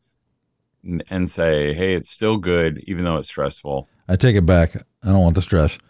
and, 0.83 1.29
say 1.29 1.73
hey 1.73 1.95
it's 1.95 2.09
still 2.09 2.38
good 2.38 2.83
even 2.88 3.03
though 3.03 3.17
it's 3.17 3.27
stressful 3.27 3.88
I 4.07 4.17
take 4.17 4.35
it 4.35 4.45
back. 4.45 4.75
I 4.75 5.07
don't 5.07 5.21
want 5.21 5.35
the 5.35 5.41
stress. 5.41 5.77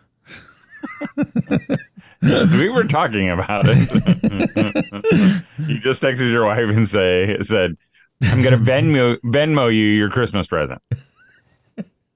Yes, 2.24 2.54
we 2.54 2.70
were 2.70 2.84
talking 2.84 3.32
about 3.32 3.64
it. 3.66 3.78
you 5.58 5.80
just 5.80 6.04
texted 6.04 6.32
your 6.32 6.46
wife 6.46 6.70
and 6.70 6.88
say 6.88 7.36
said, 7.42 7.76
"I'm 8.22 8.44
going 8.44 8.54
to 8.54 8.72
Venmo 8.72 9.18
Venmo 9.22 9.74
you 9.74 9.86
your 9.86 10.12
Christmas 10.12 10.46
present." 10.46 10.84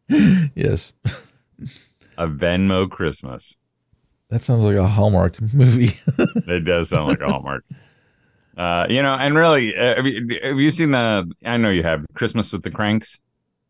Yes. 0.07 0.93
A 2.19 2.27
Venmo 2.27 2.87
Christmas. 2.87 3.57
That 4.29 4.43
sounds 4.43 4.63
like 4.63 4.77
a 4.77 4.87
Hallmark 4.87 5.41
movie. 5.41 5.89
It 6.47 6.65
does 6.65 6.89
sound 6.89 7.07
like 7.07 7.21
a 7.21 7.27
Hallmark. 7.27 7.63
Uh, 8.57 8.85
you 8.89 9.01
know, 9.01 9.15
and 9.15 9.35
really, 9.35 9.75
uh, 9.75 9.95
have, 9.97 10.05
you, 10.05 10.39
have 10.41 10.59
you 10.59 10.71
seen 10.71 10.91
the? 10.91 11.29
I 11.43 11.57
know 11.57 11.69
you 11.69 11.83
have 11.83 12.05
Christmas 12.13 12.53
with 12.53 12.63
the 12.63 12.71
Cranks. 12.71 13.19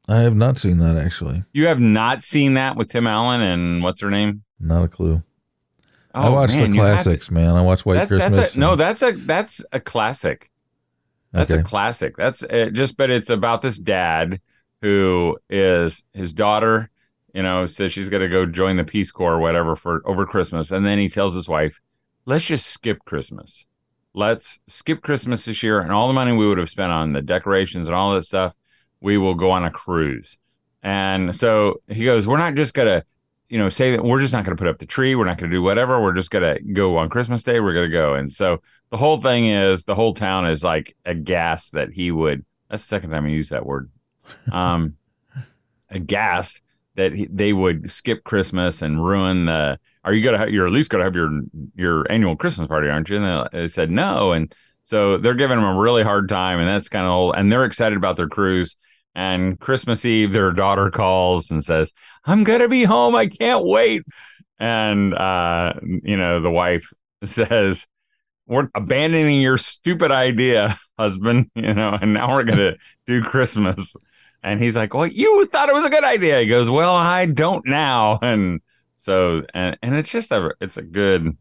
I 0.08 0.20
have 0.20 0.36
not 0.36 0.60
seen 0.60 0.78
that 0.78 0.98
actually. 0.98 1.44
You 1.54 1.66
have 1.68 1.80
not 1.80 2.24
seen 2.24 2.54
that 2.54 2.76
with 2.76 2.92
Tim 2.92 3.08
Allen 3.08 3.42
and 3.42 3.82
what's 3.82 4.02
her 4.02 4.12
name? 4.12 4.44
Not 4.60 4.84
a 4.84 4.88
clue. 4.88 5.24
Oh, 6.14 6.22
I 6.22 6.30
watch 6.30 6.52
man, 6.52 6.70
the 6.70 6.76
you 6.76 6.82
have 6.84 6.98
to- 7.00 7.04
classics, 7.04 7.32
man. 7.32 7.56
I 7.56 7.62
watch 7.62 7.86
White 7.86 7.96
That- 7.96 8.08
Christmas. 8.08 8.38
That's 8.38 8.56
a, 8.56 8.60
no, 8.60 8.76
that's 8.76 9.02
a 9.02 9.14
that's 9.14 9.66
a 9.72 9.80
classic. 9.80 10.52
That's 11.32 11.52
okay. 11.52 11.60
a 11.60 11.64
classic. 11.64 12.16
That's 12.16 12.44
uh, 12.44 12.70
just, 12.72 12.96
but 12.96 13.10
it's 13.10 13.30
about 13.30 13.62
this 13.62 13.78
dad 13.78 14.40
who 14.82 15.38
is 15.50 16.04
his 16.14 16.32
daughter, 16.32 16.90
you 17.34 17.44
know, 17.44 17.66
says 17.66 17.92
she's 17.92 18.10
going 18.10 18.22
to 18.22 18.30
go 18.30 18.46
join 18.46 18.78
the 18.78 18.86
Peace 18.86 19.12
Corps 19.12 19.34
or 19.34 19.40
whatever 19.40 19.76
for 19.76 20.02
over 20.06 20.26
Christmas. 20.26 20.72
And 20.72 20.86
then 20.86 20.98
he 20.98 21.10
tells 21.10 21.36
his 21.36 21.50
wife, 21.50 21.82
let's 22.26 22.46
just 22.46 22.68
skip 22.68 23.00
Christmas. 23.04 23.66
Let's 24.16 24.60
skip 24.70 25.02
Christmas 25.02 25.44
this 25.44 25.62
year. 25.62 25.82
And 25.82 25.92
all 25.92 26.08
the 26.08 26.14
money 26.14 26.32
we 26.32 26.48
would 26.48 26.58
have 26.58 26.70
spent 26.70 26.90
on 26.90 27.12
the 27.12 27.22
decorations 27.22 27.88
and 27.88 27.96
all 27.96 28.14
that 28.14 28.24
stuff, 28.24 28.56
we 29.02 29.18
will 29.18 29.36
go 29.36 29.52
on 29.52 29.66
a 29.66 29.72
cruise. 29.72 30.38
And 30.82 31.36
so 31.36 31.82
he 31.90 32.06
goes, 32.06 32.26
we're 32.26 32.38
not 32.38 32.56
just 32.56 32.74
going 32.74 32.88
to, 32.88 33.06
you 33.50 33.58
know, 33.58 33.68
say 33.68 33.92
that 33.92 34.06
we're 34.06 34.22
just 34.22 34.32
not 34.32 34.46
going 34.46 34.56
to 34.56 34.62
put 34.62 34.70
up 34.70 34.80
the 34.80 34.86
tree. 34.86 35.16
We're 35.16 35.26
not 35.26 35.38
going 35.38 35.52
to 35.52 35.56
do 35.58 35.62
whatever. 35.62 36.02
We're 36.02 36.14
just 36.14 36.32
going 36.32 36.56
to 36.56 36.64
go 36.64 36.96
on 36.96 37.10
Christmas 37.10 37.44
Day. 37.44 37.60
We're 37.60 37.74
going 37.74 37.92
to 37.92 37.98
go. 37.98 38.14
And 38.14 38.32
so 38.32 38.62
the 38.90 38.96
whole 38.98 39.18
thing 39.18 39.50
is 39.50 39.84
the 39.84 39.96
whole 39.96 40.14
town 40.14 40.48
is 40.48 40.64
like 40.64 40.96
aghast 41.04 41.74
that 41.74 41.90
he 41.92 42.10
would. 42.10 42.46
That's 42.70 42.84
the 42.84 42.88
second 42.88 43.10
time 43.10 43.26
I 43.26 43.30
used 43.30 43.50
that 43.50 43.66
word. 43.66 43.92
Um, 44.50 44.96
aghast 45.90 46.62
that 46.96 47.12
he, 47.12 47.28
they 47.30 47.52
would 47.52 47.92
skip 47.92 48.24
Christmas 48.24 48.82
and 48.82 49.06
ruin 49.06 49.46
the. 49.46 49.78
Are 50.06 50.14
you 50.14 50.24
gonna? 50.24 50.38
Have, 50.38 50.50
you're 50.52 50.68
at 50.68 50.72
least 50.72 50.90
gonna 50.92 51.04
have 51.04 51.16
your 51.16 51.42
your 51.76 52.10
annual 52.12 52.36
Christmas 52.36 52.68
party, 52.68 52.88
aren't 52.88 53.10
you? 53.10 53.18
And 53.18 53.50
they, 53.52 53.68
said 53.68 53.92
no, 53.92 54.32
and 54.32 54.54
so 54.84 55.18
they're 55.18 55.34
giving 55.34 55.58
him 55.58 55.66
a 55.66 55.78
really 55.78 56.04
hard 56.04 56.30
time, 56.30 56.60
and 56.60 56.70
that's 56.70 56.90
kind 56.90 57.06
of 57.06 57.12
old. 57.12 57.36
And 57.36 57.52
they're 57.52 57.66
excited 57.66 57.98
about 57.98 58.16
their 58.16 58.30
cruise. 58.30 58.78
And 59.16 59.60
Christmas 59.60 60.06
Eve, 60.06 60.32
their 60.32 60.52
daughter 60.52 60.90
calls 60.92 61.52
and 61.52 61.64
says, 61.64 61.92
"I'm 62.24 62.44
gonna 62.44 62.70
be 62.70 62.84
home. 62.84 63.16
I 63.16 63.28
can't 63.28 63.66
wait." 63.66 64.04
And 64.60 65.14
uh, 65.14 65.74
you 65.82 66.16
know, 66.16 66.40
the 66.40 66.52
wife 66.52 66.94
says, 67.26 67.86
we're 68.48 68.70
abandoning 68.76 69.42
your 69.42 69.58
stupid 69.58 70.12
idea, 70.12 70.78
husband, 70.98 71.50
you 71.56 71.74
know, 71.74 71.98
and 72.00 72.14
now 72.14 72.30
we're 72.30 72.44
to 72.44 72.78
do 73.06 73.24
Christmas. 73.24 73.96
And 74.44 74.62
he's 74.62 74.76
like, 74.76 74.94
well, 74.94 75.08
you 75.08 75.46
thought 75.48 75.70
it 75.70 75.76
was 75.76 75.86
a 75.86 75.90
good 75.90 76.04
idea. 76.04 76.40
He 76.40 76.46
goes, 76.46 76.70
well, 76.70 76.96
I 76.96 77.26
don't 77.26 77.66
now. 77.66 78.20
And 78.26 78.62
so, 79.06 79.44
and, 79.54 79.78
and 79.84 79.94
it's 79.96 80.10
just 80.10 80.32
a, 80.32 80.50
it's 80.60 80.78
a 80.78 80.82
good, 80.82 81.38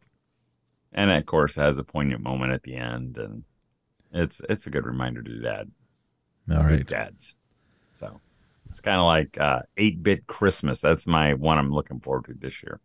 and 0.93 1.11
of 1.11 1.25
course 1.25 1.57
has 1.57 1.79
a 1.79 1.83
poignant 1.83 2.23
moment 2.23 2.53
at 2.53 2.63
the 2.63 2.75
end. 2.75 3.17
And 3.17 3.45
it's, 4.13 4.43
it's 4.51 4.67
a 4.67 4.71
good 4.71 4.85
reminder 4.85 5.23
to 5.23 5.41
dad, 5.41 5.71
All 6.51 6.59
right. 6.63 6.87
dads. 6.87 7.35
So 7.99 8.21
it's 8.71 8.83
kind 8.83 8.99
of 8.99 9.07
like 9.07 9.39
uh, 9.41 9.63
8-bit 9.79 10.27
Christmas. 10.27 10.81
That's 10.83 11.07
my 11.07 11.33
one 11.33 11.57
I'm 11.57 11.71
looking 11.73 12.01
forward 12.01 12.27
to 12.27 12.35
this 12.35 12.63
year. 12.63 12.81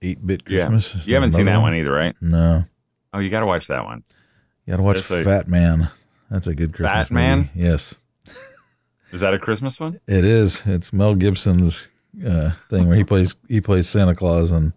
Eight 0.00 0.26
bit 0.26 0.46
Christmas. 0.46 0.94
Is 0.94 1.06
You 1.06 1.14
haven't 1.14 1.32
seen 1.32 1.44
that 1.44 1.52
another 1.52 1.62
one 1.64 1.74
either, 1.74 1.92
right? 1.92 2.16
No. 2.22 2.64
Oh, 3.12 3.18
you 3.18 3.28
got 3.28 3.40
to 3.40 3.46
watch 3.46 3.66
that 3.66 3.84
one. 3.84 4.02
You 4.64 4.70
gotta 4.72 4.82
watch 4.82 4.96
That's 5.06 5.10
a- 5.10 5.24
Fat 5.24 5.46
Man. 5.48 5.90
That's 6.30 6.46
a 6.46 6.54
good 6.54 6.72
Christmas 6.72 7.08
Fat 7.08 7.10
Man? 7.14 7.38
movie. 7.38 7.50
Yes. 7.56 7.94
Is 9.12 9.20
that 9.20 9.34
a 9.34 9.38
Christmas 9.38 9.78
one? 9.78 10.00
It 10.06 10.24
is. 10.24 10.66
It's 10.66 10.90
Mel 10.92 11.14
Gibson's 11.16 11.84
uh, 12.26 12.50
thing 12.68 12.88
where 12.88 12.96
he 12.96 13.04
plays 13.04 13.36
he 13.48 13.60
plays 13.60 13.88
Santa 13.88 14.14
Claus 14.14 14.50
and 14.50 14.72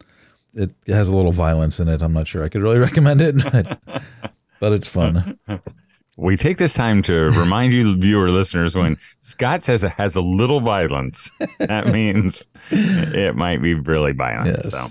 it 0.54 0.72
has 0.88 1.10
a 1.10 1.16
little 1.16 1.32
violence 1.32 1.80
in 1.80 1.88
it. 1.90 2.02
I'm 2.02 2.14
not 2.14 2.28
sure 2.28 2.44
I 2.44 2.50
could 2.50 2.62
really 2.62 2.80
recommend 2.90 3.22
it, 3.22 3.36
but, 3.44 3.80
but 4.60 4.74
it's 4.74 4.88
fun. 4.88 5.38
We 6.18 6.38
take 6.38 6.58
this 6.58 6.74
time 6.74 7.02
to 7.04 7.14
remind 7.14 7.74
you, 7.74 7.98
viewer 7.98 8.30
listeners, 8.30 8.74
when 8.74 8.96
Scott 9.20 9.66
says 9.66 9.84
it 9.84 9.92
has 9.92 10.16
a 10.16 10.22
little 10.22 10.62
violence, 10.62 11.30
that 11.60 11.88
means 11.88 12.48
it 12.72 13.36
might 13.36 13.62
be 13.62 13.74
really 13.74 14.14
violent. 14.14 14.58
Yes. 14.64 14.72
So, 14.72 14.88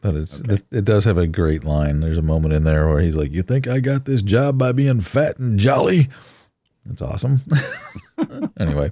But 0.00 0.14
it's 0.14 0.40
it, 0.40 0.64
it 0.70 0.84
does 0.86 1.04
have 1.04 1.18
a 1.18 1.26
great 1.26 1.64
line. 1.64 2.00
There's 2.00 2.16
a 2.16 2.22
moment 2.22 2.54
in 2.54 2.64
there 2.64 2.88
where 2.88 3.00
he's 3.00 3.14
like, 3.14 3.30
"You 3.30 3.42
think 3.42 3.68
I 3.68 3.80
got 3.80 4.06
this 4.06 4.22
job 4.22 4.56
by 4.56 4.72
being 4.72 5.02
fat 5.02 5.38
and 5.38 5.58
jolly?" 5.58 6.08
That's 6.86 7.02
awesome. 7.02 7.42
anyway. 8.58 8.88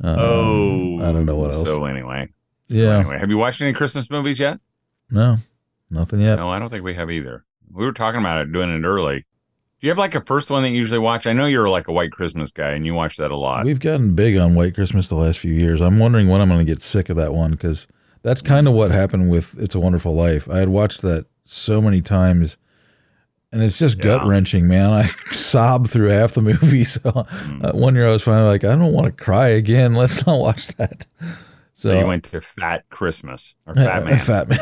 Um, 0.00 0.16
oh, 0.18 1.08
I 1.08 1.12
don't 1.12 1.26
know 1.26 1.36
what 1.36 1.52
else. 1.52 1.68
So 1.68 1.84
anyway, 1.84 2.28
yeah, 2.68 2.98
anyway, 2.98 3.18
have 3.18 3.30
you 3.30 3.38
watched 3.38 3.60
any 3.60 3.72
Christmas 3.72 4.10
movies 4.10 4.38
yet? 4.38 4.60
no, 5.10 5.38
nothing 5.90 6.20
yet. 6.20 6.36
No, 6.36 6.50
I 6.50 6.58
don't 6.58 6.68
think 6.68 6.84
we 6.84 6.94
have 6.94 7.10
either. 7.10 7.44
We 7.72 7.84
were 7.84 7.92
talking 7.92 8.20
about 8.20 8.40
it, 8.40 8.52
doing 8.52 8.70
it 8.70 8.84
early. 8.86 9.26
Do 9.80 9.86
you 9.86 9.90
have 9.90 9.98
like 9.98 10.14
a 10.14 10.20
first 10.20 10.50
one 10.50 10.62
that 10.62 10.70
you 10.70 10.78
usually 10.78 10.98
watch? 10.98 11.26
I 11.26 11.32
know 11.32 11.46
you're 11.46 11.68
like 11.68 11.86
a 11.86 11.92
White 11.92 12.10
Christmas 12.10 12.50
guy, 12.50 12.70
and 12.70 12.84
you 12.84 12.94
watch 12.94 13.16
that 13.18 13.30
a 13.30 13.36
lot. 13.36 13.64
We've 13.64 13.78
gotten 13.78 14.14
big 14.14 14.36
on 14.36 14.54
White 14.54 14.74
Christmas 14.74 15.08
the 15.08 15.14
last 15.14 15.38
few 15.38 15.52
years. 15.52 15.80
I'm 15.80 15.98
wondering 16.00 16.28
when 16.28 16.40
I'm 16.40 16.48
going 16.48 16.58
to 16.58 16.64
get 16.64 16.82
sick 16.82 17.08
of 17.08 17.16
that 17.16 17.32
one 17.32 17.52
because 17.52 17.86
that's 18.22 18.42
kind 18.42 18.66
of 18.66 18.74
what 18.74 18.90
happened 18.90 19.30
with 19.30 19.56
It's 19.58 19.76
a 19.76 19.80
Wonderful 19.80 20.14
Life. 20.14 20.50
I 20.50 20.58
had 20.58 20.68
watched 20.68 21.02
that 21.02 21.26
so 21.44 21.80
many 21.80 22.00
times, 22.00 22.56
and 23.52 23.62
it's 23.62 23.78
just 23.78 23.98
gut 23.98 24.26
wrenching, 24.26 24.68
man. 24.68 24.90
I 24.90 25.02
sobbed 25.32 25.90
through 25.90 26.08
half 26.08 26.32
the 26.32 26.42
movie. 26.42 26.84
So 26.84 27.10
Hmm. 27.10 27.64
uh, 27.64 27.72
one 27.72 27.94
year 27.94 28.08
I 28.08 28.10
was 28.10 28.22
finally 28.22 28.48
like, 28.48 28.64
I 28.64 28.74
don't 28.76 28.92
want 28.92 29.06
to 29.06 29.24
cry 29.24 29.48
again. 29.48 29.94
Let's 29.94 30.26
not 30.26 30.38
watch 30.40 30.68
that. 30.76 31.06
So, 31.74 31.90
so 31.90 31.98
you 31.98 32.06
went 32.06 32.24
to 32.24 32.40
Fat 32.40 32.84
Christmas 32.90 33.54
or 33.66 33.74
Fat 33.74 34.04
Man. 34.04 34.18
Fat 34.18 34.48
Man. 34.48 34.58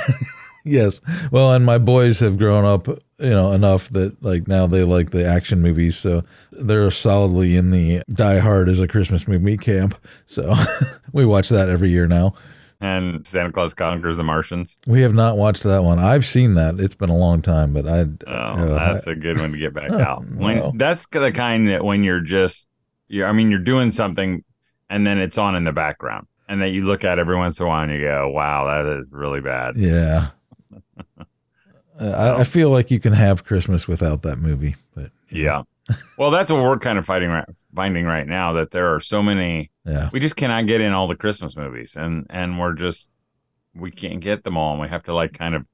yes. 0.64 1.00
Well, 1.30 1.52
and 1.52 1.64
my 1.64 1.78
boys 1.78 2.20
have 2.20 2.36
grown 2.38 2.64
up, 2.64 2.88
you 2.88 3.30
know, 3.30 3.52
enough 3.52 3.88
that 3.90 4.22
like 4.22 4.46
now 4.48 4.66
they 4.66 4.84
like 4.84 5.10
the 5.10 5.26
action 5.26 5.62
movies, 5.62 5.96
so 5.96 6.22
they're 6.52 6.90
solidly 6.90 7.56
in 7.56 7.70
the 7.70 8.02
Die 8.10 8.38
Hard 8.38 8.68
as 8.68 8.80
a 8.80 8.86
Christmas 8.88 9.26
movie 9.26 9.56
camp. 9.56 9.94
So 10.26 10.54
we 11.12 11.24
watch 11.24 11.48
that 11.48 11.68
every 11.70 11.88
year 11.88 12.06
now. 12.06 12.34
And 12.80 13.26
Santa 13.26 13.50
Claus 13.52 13.74
Conquers 13.74 14.16
the 14.16 14.22
Martians. 14.22 14.76
We 14.86 15.00
have 15.02 15.14
not 15.14 15.36
watched 15.36 15.62
that 15.64 15.82
one. 15.82 15.98
I've 15.98 16.24
seen 16.24 16.54
that. 16.54 16.78
It's 16.78 16.94
been 16.94 17.10
a 17.10 17.16
long 17.16 17.42
time, 17.42 17.72
but 17.72 17.86
I. 17.86 18.04
Oh, 18.26 18.32
uh, 18.74 18.92
that's 18.92 19.06
a 19.06 19.14
good 19.14 19.38
one 19.38 19.52
to 19.52 19.58
get 19.58 19.72
back 19.74 19.90
out. 19.92 20.26
When 20.28 20.58
Well. 20.60 20.72
that's 20.74 21.06
the 21.06 21.32
kind 21.32 21.68
that 21.68 21.84
when 21.84 22.04
you're 22.04 22.20
just, 22.20 22.66
you 23.08 23.24
I 23.24 23.32
mean, 23.32 23.50
you're 23.50 23.60
doing 23.60 23.90
something, 23.90 24.44
and 24.90 25.06
then 25.06 25.18
it's 25.18 25.38
on 25.38 25.54
in 25.56 25.64
the 25.64 25.72
background, 25.72 26.26
and 26.48 26.60
that 26.62 26.68
you 26.68 26.84
look 26.84 27.04
at 27.04 27.18
every 27.18 27.36
once 27.36 27.58
in 27.60 27.66
a 27.66 27.68
while 27.68 27.82
and 27.84 27.92
you 27.92 28.00
go, 28.02 28.28
"Wow, 28.28 28.66
that 28.66 28.98
is 29.00 29.06
really 29.10 29.40
bad." 29.40 29.76
yeah. 29.76 30.28
Uh, 31.18 31.24
I, 32.00 32.40
I 32.40 32.44
feel 32.44 32.70
like 32.70 32.90
you 32.90 33.00
can 33.00 33.12
have 33.14 33.44
Christmas 33.44 33.88
without 33.88 34.22
that 34.22 34.36
movie, 34.38 34.76
but 34.94 35.10
Yeah. 35.30 35.62
well, 36.18 36.30
that's 36.30 36.50
what 36.50 36.62
we're 36.62 36.78
kind 36.78 36.98
of 36.98 37.06
fighting 37.06 37.30
right, 37.30 37.48
finding 37.74 38.04
right 38.06 38.26
now 38.26 38.52
that 38.54 38.70
there 38.72 38.94
are 38.94 39.00
so 39.00 39.22
many 39.22 39.70
yeah, 39.86 40.10
we 40.12 40.20
just 40.20 40.36
cannot 40.36 40.66
get 40.66 40.80
in 40.80 40.92
all 40.92 41.06
the 41.08 41.16
Christmas 41.16 41.56
movies 41.56 41.94
and 41.96 42.26
and 42.30 42.58
we're 42.58 42.74
just 42.74 43.08
we 43.74 43.90
can't 43.90 44.20
get 44.20 44.42
them 44.44 44.56
all 44.56 44.72
and 44.72 44.80
we 44.80 44.88
have 44.88 45.02
to 45.04 45.14
like 45.14 45.32
kind 45.32 45.54
of 45.54 45.64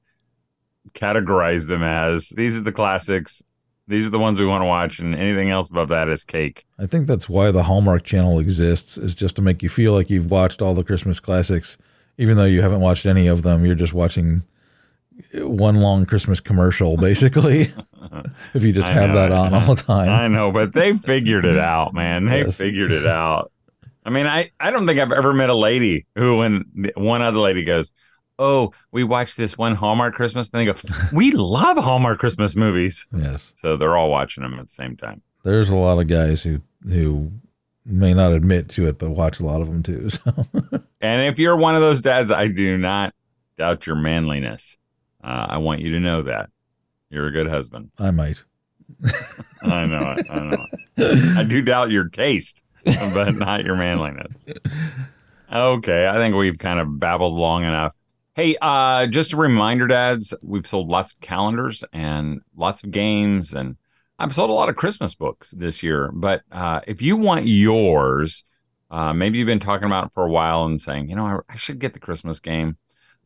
categorize 0.93 1.67
them 1.67 1.81
as 1.83 2.29
these 2.29 2.55
are 2.55 2.61
the 2.61 2.71
classics 2.71 3.41
these 3.87 4.05
are 4.05 4.09
the 4.09 4.19
ones 4.19 4.39
we 4.39 4.45
want 4.45 4.61
to 4.61 4.65
watch 4.65 4.99
and 4.99 5.15
anything 5.15 5.49
else 5.49 5.69
above 5.69 5.87
that 5.89 6.09
is 6.09 6.23
cake 6.23 6.65
I 6.79 6.85
think 6.85 7.07
that's 7.07 7.27
why 7.29 7.51
the 7.51 7.63
Hallmark 7.63 8.03
Channel 8.03 8.39
exists 8.39 8.97
is 8.97 9.15
just 9.15 9.35
to 9.37 9.41
make 9.41 9.63
you 9.63 9.69
feel 9.69 9.93
like 9.93 10.09
you've 10.09 10.29
watched 10.31 10.61
all 10.61 10.73
the 10.73 10.83
Christmas 10.83 11.19
classics, 11.21 11.77
even 12.17 12.35
though 12.35 12.43
you 12.45 12.61
haven't 12.61 12.81
watched 12.81 13.05
any 13.05 13.27
of 13.27 13.41
them. 13.43 13.63
You're 13.65 13.75
just 13.75 13.93
watching 13.93 14.43
one 15.35 15.75
long 15.75 16.05
Christmas 16.05 16.39
commercial, 16.41 16.97
basically. 16.97 17.67
if 18.53 18.63
you 18.63 18.73
just 18.73 18.87
I 18.87 18.93
have 18.93 19.09
know, 19.11 19.15
that 19.15 19.31
on 19.31 19.53
all 19.53 19.75
the 19.75 19.81
time. 19.81 20.09
I 20.23 20.27
know 20.27 20.51
but 20.51 20.73
they 20.73 20.97
figured 20.97 21.45
it 21.45 21.57
out 21.57 21.93
man 21.93 22.25
they 22.25 22.39
Yes. 22.39 22.57
figured 22.57 22.91
it 22.91 23.05
out 23.07 23.51
I 24.05 24.09
mean 24.09 24.27
I 24.27 24.51
I 24.59 24.71
don't 24.71 24.87
think 24.87 24.99
I've 24.99 25.11
ever 25.11 25.33
met 25.33 25.49
a 25.49 25.55
lady 25.55 26.05
who 26.15 26.37
when 26.37 26.91
one 26.95 27.21
other 27.21 27.39
lady 27.39 27.63
goes 27.63 27.91
oh 28.39 28.73
we 28.91 29.03
watched 29.03 29.37
this 29.37 29.57
one 29.57 29.75
Hallmark 29.75 30.15
Christmas 30.15 30.49
and 30.51 30.61
they 30.61 30.65
go 30.65 30.79
we 31.13 31.31
love 31.31 31.77
Hallmark 31.77 32.19
Christmas 32.19 32.55
movies 32.55 33.05
yes, 33.15 33.53
so 33.55 33.77
they're 33.77 33.95
all 33.97 34.09
watching 34.09 34.43
them 34.43 34.59
at 34.59 34.67
the 34.67 34.73
same 34.73 34.97
time 34.97 35.21
there's 35.43 35.69
a 35.69 35.75
lot 35.75 35.99
of 35.99 36.07
guys 36.07 36.41
who 36.41 36.61
who 36.87 37.31
may 37.85 38.13
not 38.13 38.31
admit 38.31 38.69
to 38.69 38.87
it, 38.87 38.97
but 38.97 39.11
watch 39.11 39.39
a 39.39 39.45
lot 39.45 39.61
of 39.61 39.67
them 39.67 39.83
too. 39.83 40.09
So 40.23 40.81
And 41.01 41.21
if 41.23 41.37
you're 41.37 41.57
one 41.57 41.75
of 41.75 41.81
those 41.81 42.01
dads, 42.01 42.31
I 42.31 42.47
do 42.47 42.77
not 42.77 43.13
doubt 43.57 43.85
your 43.85 43.97
manliness. 43.97 44.77
Uh, 45.21 45.47
I 45.49 45.57
want 45.57 45.81
you 45.81 45.91
to 45.91 45.99
know 45.99 46.21
that 46.23 46.49
you're 47.09 47.27
a 47.27 47.31
good 47.31 47.47
husband. 47.47 47.91
I 47.99 48.11
might. 48.11 48.43
I 49.63 49.85
know 49.85 50.15
it. 50.17 50.25
I 50.29 50.39
know 50.39 50.65
it. 50.97 51.37
I 51.37 51.43
do 51.43 51.61
doubt 51.61 51.91
your 51.91 52.07
taste, 52.07 52.62
but 53.13 53.35
not 53.35 53.63
your 53.63 53.75
manliness. 53.75 54.45
Okay, 55.51 56.07
I 56.07 56.13
think 56.13 56.35
we've 56.35 56.57
kind 56.57 56.79
of 56.79 56.99
babbled 56.99 57.33
long 57.35 57.63
enough. 57.63 57.95
Hey, 58.35 58.57
uh, 58.59 59.05
just 59.05 59.33
a 59.33 59.37
reminder, 59.37 59.85
dads, 59.87 60.33
we've 60.41 60.65
sold 60.65 60.89
lots 60.89 61.13
of 61.13 61.19
calendars 61.19 61.83
and 61.93 62.41
lots 62.55 62.83
of 62.83 62.89
games, 62.89 63.53
and 63.53 63.77
I've 64.17 64.33
sold 64.33 64.49
a 64.49 64.53
lot 64.53 64.69
of 64.69 64.75
Christmas 64.75 65.13
books 65.13 65.51
this 65.51 65.83
year. 65.83 66.11
But 66.11 66.41
uh, 66.51 66.81
if 66.87 67.01
you 67.01 67.15
want 67.15 67.45
yours, 67.45 68.43
uh, 68.89 69.13
maybe 69.13 69.37
you've 69.37 69.45
been 69.45 69.59
talking 69.59 69.85
about 69.85 70.07
it 70.07 70.13
for 70.13 70.23
a 70.23 70.29
while 70.29 70.65
and 70.65 70.81
saying, 70.81 71.09
you 71.09 71.15
know, 71.15 71.25
I, 71.25 71.53
I 71.53 71.55
should 71.55 71.79
get 71.79 71.93
the 71.93 71.99
Christmas 71.99 72.39
game. 72.39 72.77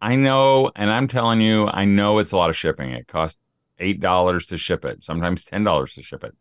I 0.01 0.15
know, 0.15 0.71
and 0.75 0.91
I'm 0.91 1.07
telling 1.07 1.41
you, 1.41 1.67
I 1.67 1.85
know 1.85 2.19
it's 2.19 2.31
a 2.31 2.37
lot 2.37 2.49
of 2.49 2.57
shipping. 2.57 2.91
It 2.91 3.07
costs 3.07 3.39
eight 3.79 3.99
dollars 3.99 4.45
to 4.47 4.57
ship 4.57 4.85
it, 4.85 5.03
sometimes 5.03 5.45
ten 5.45 5.63
dollars 5.63 5.93
to 5.93 6.03
ship 6.03 6.23
it. 6.23 6.35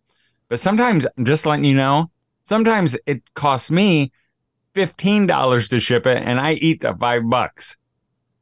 But 0.49 0.61
sometimes, 0.61 1.07
I'm 1.17 1.25
just 1.25 1.47
letting 1.47 1.65
you 1.65 1.75
know, 1.75 2.11
sometimes 2.47 2.97
it 3.07 3.23
costs 3.35 3.71
me 3.71 4.13
fifteen 4.75 5.27
dollars 5.27 5.69
to 5.69 5.81
ship 5.81 6.07
it, 6.07 6.23
and 6.23 6.41
I 6.41 6.53
eat 6.53 6.81
the 6.81 6.95
five 6.95 7.29
bucks 7.29 7.77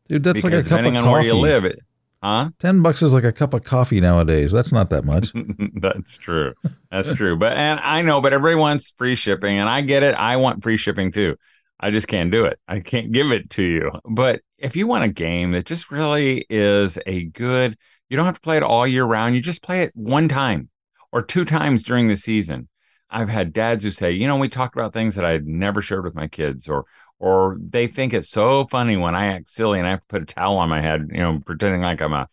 Dude, 0.08 0.22
that's 0.22 0.42
because 0.42 0.52
like 0.52 0.52
a 0.52 0.56
cup 0.56 0.64
of 0.64 0.68
depending 0.68 0.96
on 0.96 1.04
coffee. 1.04 1.12
where 1.12 1.22
you 1.22 1.34
live, 1.34 1.64
it, 1.64 1.80
huh? 2.22 2.50
Ten 2.58 2.82
bucks 2.82 3.02
is 3.02 3.12
like 3.12 3.24
a 3.24 3.32
cup 3.32 3.54
of 3.54 3.64
coffee 3.64 4.00
nowadays. 4.00 4.52
That's 4.52 4.72
not 4.72 4.90
that 4.90 5.04
much. 5.04 5.32
That's 5.74 6.16
true. 6.16 6.52
That's 6.90 7.12
true. 7.12 7.36
But 7.36 7.56
and 7.56 7.80
I 7.80 8.02
know, 8.02 8.20
but 8.20 8.32
everybody 8.32 8.60
wants 8.60 8.94
free 8.96 9.14
shipping, 9.14 9.58
and 9.58 9.68
I 9.68 9.80
get 9.80 10.02
it. 10.02 10.14
I 10.14 10.36
want 10.36 10.62
free 10.62 10.76
shipping 10.76 11.10
too. 11.10 11.36
I 11.80 11.90
just 11.90 12.06
can't 12.06 12.30
do 12.30 12.44
it. 12.44 12.58
I 12.68 12.80
can't 12.80 13.12
give 13.12 13.30
it 13.30 13.50
to 13.50 13.62
you. 13.62 13.90
But 14.08 14.42
if 14.58 14.76
you 14.76 14.86
want 14.86 15.04
a 15.04 15.08
game 15.08 15.52
that 15.52 15.66
just 15.66 15.90
really 15.90 16.46
is 16.48 16.98
a 17.06 17.24
good, 17.24 17.76
you 18.08 18.16
don't 18.16 18.26
have 18.26 18.36
to 18.36 18.40
play 18.40 18.56
it 18.56 18.62
all 18.62 18.86
year 18.86 19.04
round. 19.04 19.34
You 19.34 19.40
just 19.40 19.62
play 19.62 19.82
it 19.82 19.92
one 19.94 20.28
time 20.28 20.68
or 21.12 21.22
two 21.22 21.44
times 21.44 21.82
during 21.82 22.08
the 22.08 22.16
season. 22.16 22.68
I've 23.10 23.28
had 23.28 23.52
dads 23.52 23.84
who 23.84 23.90
say, 23.90 24.10
you 24.12 24.26
know, 24.26 24.36
we 24.36 24.48
talked 24.48 24.76
about 24.76 24.92
things 24.92 25.14
that 25.14 25.24
I'd 25.24 25.46
never 25.46 25.82
shared 25.82 26.04
with 26.04 26.14
my 26.14 26.26
kids, 26.26 26.68
or 26.68 26.84
or 27.18 27.56
they 27.60 27.86
think 27.86 28.12
it's 28.12 28.28
so 28.28 28.66
funny 28.66 28.96
when 28.96 29.14
I 29.14 29.26
act 29.26 29.48
silly 29.48 29.78
and 29.78 29.86
I 29.86 29.92
have 29.92 30.00
to 30.00 30.06
put 30.08 30.22
a 30.22 30.26
towel 30.26 30.56
on 30.56 30.68
my 30.68 30.80
head, 30.80 31.08
you 31.12 31.20
know, 31.20 31.40
pretending 31.44 31.80
like 31.80 32.02
I'm 32.02 32.12
a, 32.12 32.28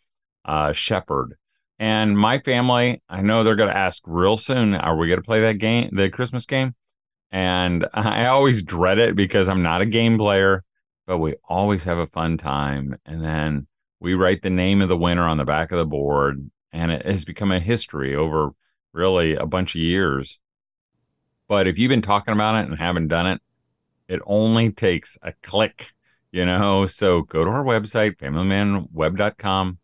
a 0.45 0.73
shepherd. 0.73 1.35
And 1.79 2.17
my 2.17 2.39
family, 2.39 3.01
I 3.09 3.21
know 3.21 3.43
they're 3.43 3.55
going 3.55 3.69
to 3.69 3.77
ask 3.77 4.01
real 4.05 4.37
soon, 4.37 4.75
are 4.75 4.95
we 4.95 5.07
going 5.07 5.19
to 5.19 5.25
play 5.25 5.41
that 5.41 5.59
game, 5.59 5.89
the 5.93 6.09
Christmas 6.09 6.45
game? 6.45 6.75
And 7.31 7.87
I 7.93 8.25
always 8.25 8.61
dread 8.61 8.99
it 8.99 9.15
because 9.15 9.49
I'm 9.49 9.63
not 9.63 9.81
a 9.81 9.85
game 9.85 10.17
player, 10.17 10.63
but 11.07 11.19
we 11.19 11.35
always 11.47 11.85
have 11.85 11.97
a 11.97 12.07
fun 12.07 12.37
time. 12.37 12.97
And 13.05 13.23
then 13.23 13.67
we 13.99 14.13
write 14.13 14.41
the 14.41 14.49
name 14.49 14.81
of 14.81 14.89
the 14.89 14.97
winner 14.97 15.27
on 15.27 15.37
the 15.37 15.45
back 15.45 15.71
of 15.71 15.77
the 15.77 15.85
board, 15.85 16.49
and 16.71 16.91
it 16.91 17.05
has 17.05 17.23
become 17.23 17.51
a 17.51 17.59
history 17.59 18.15
over 18.15 18.49
really 18.93 19.35
a 19.35 19.45
bunch 19.45 19.75
of 19.75 19.81
years. 19.81 20.39
But 21.51 21.67
if 21.67 21.77
you've 21.77 21.89
been 21.89 22.01
talking 22.01 22.33
about 22.33 22.55
it 22.63 22.69
and 22.69 22.79
haven't 22.79 23.09
done 23.09 23.27
it, 23.27 23.41
it 24.07 24.21
only 24.25 24.71
takes 24.71 25.17
a 25.21 25.33
click, 25.43 25.91
you 26.31 26.45
know? 26.45 26.85
So 26.85 27.23
go 27.23 27.43
to 27.43 27.51
our 27.51 27.61
website, 27.61 28.15
familymanweb.com, 28.19 29.77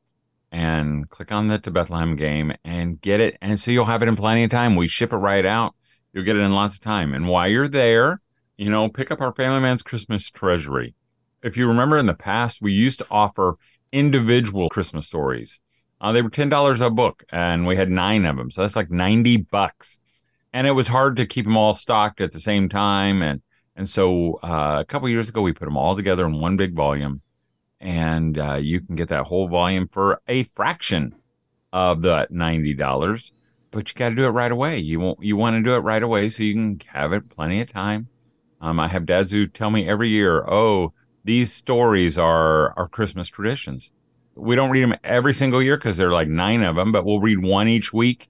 and 0.50 1.10
click 1.10 1.30
on 1.34 1.50
the 1.50 1.60
to 1.60 1.70
Bethlehem 1.70 2.16
game 2.16 2.54
and 2.64 3.02
get 3.02 3.20
it. 3.20 3.38
And 3.42 3.60
so 3.60 3.72
you'll 3.72 3.84
have 3.84 4.02
it 4.02 4.08
in 4.08 4.16
plenty 4.16 4.46
of 4.46 4.50
time. 4.50 4.78
We 4.78 4.88
ship 4.88 5.12
it 5.12 5.18
right 5.18 5.46
out. 5.46 5.76
You'll 6.14 6.24
get 6.24 6.38
it 6.38 6.42
in 6.42 6.54
lots 6.56 6.76
of 6.76 6.82
time. 6.84 7.14
And 7.14 7.28
while 7.28 7.50
you're 7.50 7.68
there, 7.68 8.22
you 8.56 8.70
know, 8.70 8.88
pick 8.88 9.12
up 9.12 9.20
our 9.20 9.34
Family 9.34 9.60
Man's 9.60 9.84
Christmas 9.84 10.32
Treasury. 10.32 10.96
If 11.44 11.58
you 11.58 11.68
remember 11.68 11.98
in 11.98 12.06
the 12.06 12.14
past, 12.14 12.62
we 12.62 12.72
used 12.72 13.00
to 13.00 13.08
offer 13.12 13.58
individual 13.92 14.70
Christmas 14.70 15.06
stories. 15.06 15.60
Uh, 16.00 16.14
they 16.14 16.22
were 16.22 16.30
ten 16.30 16.48
dollars 16.48 16.80
a 16.80 16.90
book, 16.90 17.26
and 17.30 17.68
we 17.68 17.76
had 17.76 17.90
nine 17.90 18.26
of 18.26 18.38
them, 18.38 18.52
so 18.52 18.62
that's 18.62 18.78
like 18.78 18.90
ninety 18.90 19.36
bucks. 19.36 20.00
And 20.58 20.66
it 20.66 20.72
was 20.72 20.88
hard 20.88 21.18
to 21.18 21.28
keep 21.28 21.46
them 21.46 21.56
all 21.56 21.76
stocked 21.76 22.20
at 22.20 22.32
the 22.32 22.40
same 22.40 22.68
time, 22.68 23.22
and 23.22 23.44
and 23.76 23.88
so 23.88 24.40
uh, 24.42 24.78
a 24.80 24.86
couple 24.86 25.08
years 25.08 25.30
ago, 25.30 25.44
we 25.44 25.54
put 25.54 25.66
them 25.66 25.78
all 25.78 25.96
together 25.96 26.26
in 26.26 26.40
one 26.40 26.58
big 26.58 26.74
volume, 26.74 27.22
and 27.80 28.40
uh, 28.40 28.56
you 28.56 28.82
can 28.82 28.96
get 28.96 29.10
that 29.10 29.28
whole 29.28 29.48
volume 29.48 29.88
for 29.88 30.20
a 30.28 30.46
fraction 30.46 31.14
of 31.72 32.02
that 32.02 32.32
ninety 32.32 32.74
dollars. 32.74 33.34
But 33.70 33.88
you 33.88 33.94
got 33.94 34.10
to 34.10 34.16
do 34.16 34.26
it 34.26 34.30
right 34.30 34.52
away. 34.52 34.80
You 34.80 35.00
won't. 35.00 35.22
You 35.22 35.36
want 35.36 35.58
to 35.58 35.62
do 35.62 35.76
it 35.76 35.82
right 35.82 36.02
away 36.02 36.28
so 36.30 36.42
you 36.42 36.56
can 36.56 36.82
have 36.88 37.14
it 37.14 37.30
plenty 37.30 37.62
of 37.62 37.72
time. 37.72 38.08
Um, 38.60 38.80
I 38.80 38.88
have 38.88 39.06
dads 39.06 39.32
who 39.32 39.46
tell 39.46 39.70
me 39.70 39.88
every 39.88 40.10
year, 40.10 40.44
"Oh, 40.50 40.92
these 41.24 41.54
stories 41.54 42.18
are 42.18 42.74
our 42.76 42.88
Christmas 42.88 43.28
traditions." 43.28 43.92
We 44.34 44.56
don't 44.56 44.72
read 44.72 44.86
them 44.86 44.96
every 45.04 45.36
single 45.36 45.62
year 45.62 45.78
because 45.78 45.98
there 45.98 46.10
are 46.10 46.14
like 46.14 46.30
nine 46.30 46.64
of 46.64 46.78
them, 46.78 46.92
but 46.92 47.06
we'll 47.06 47.20
read 47.20 47.44
one 47.44 47.68
each 47.68 47.94
week. 47.94 48.28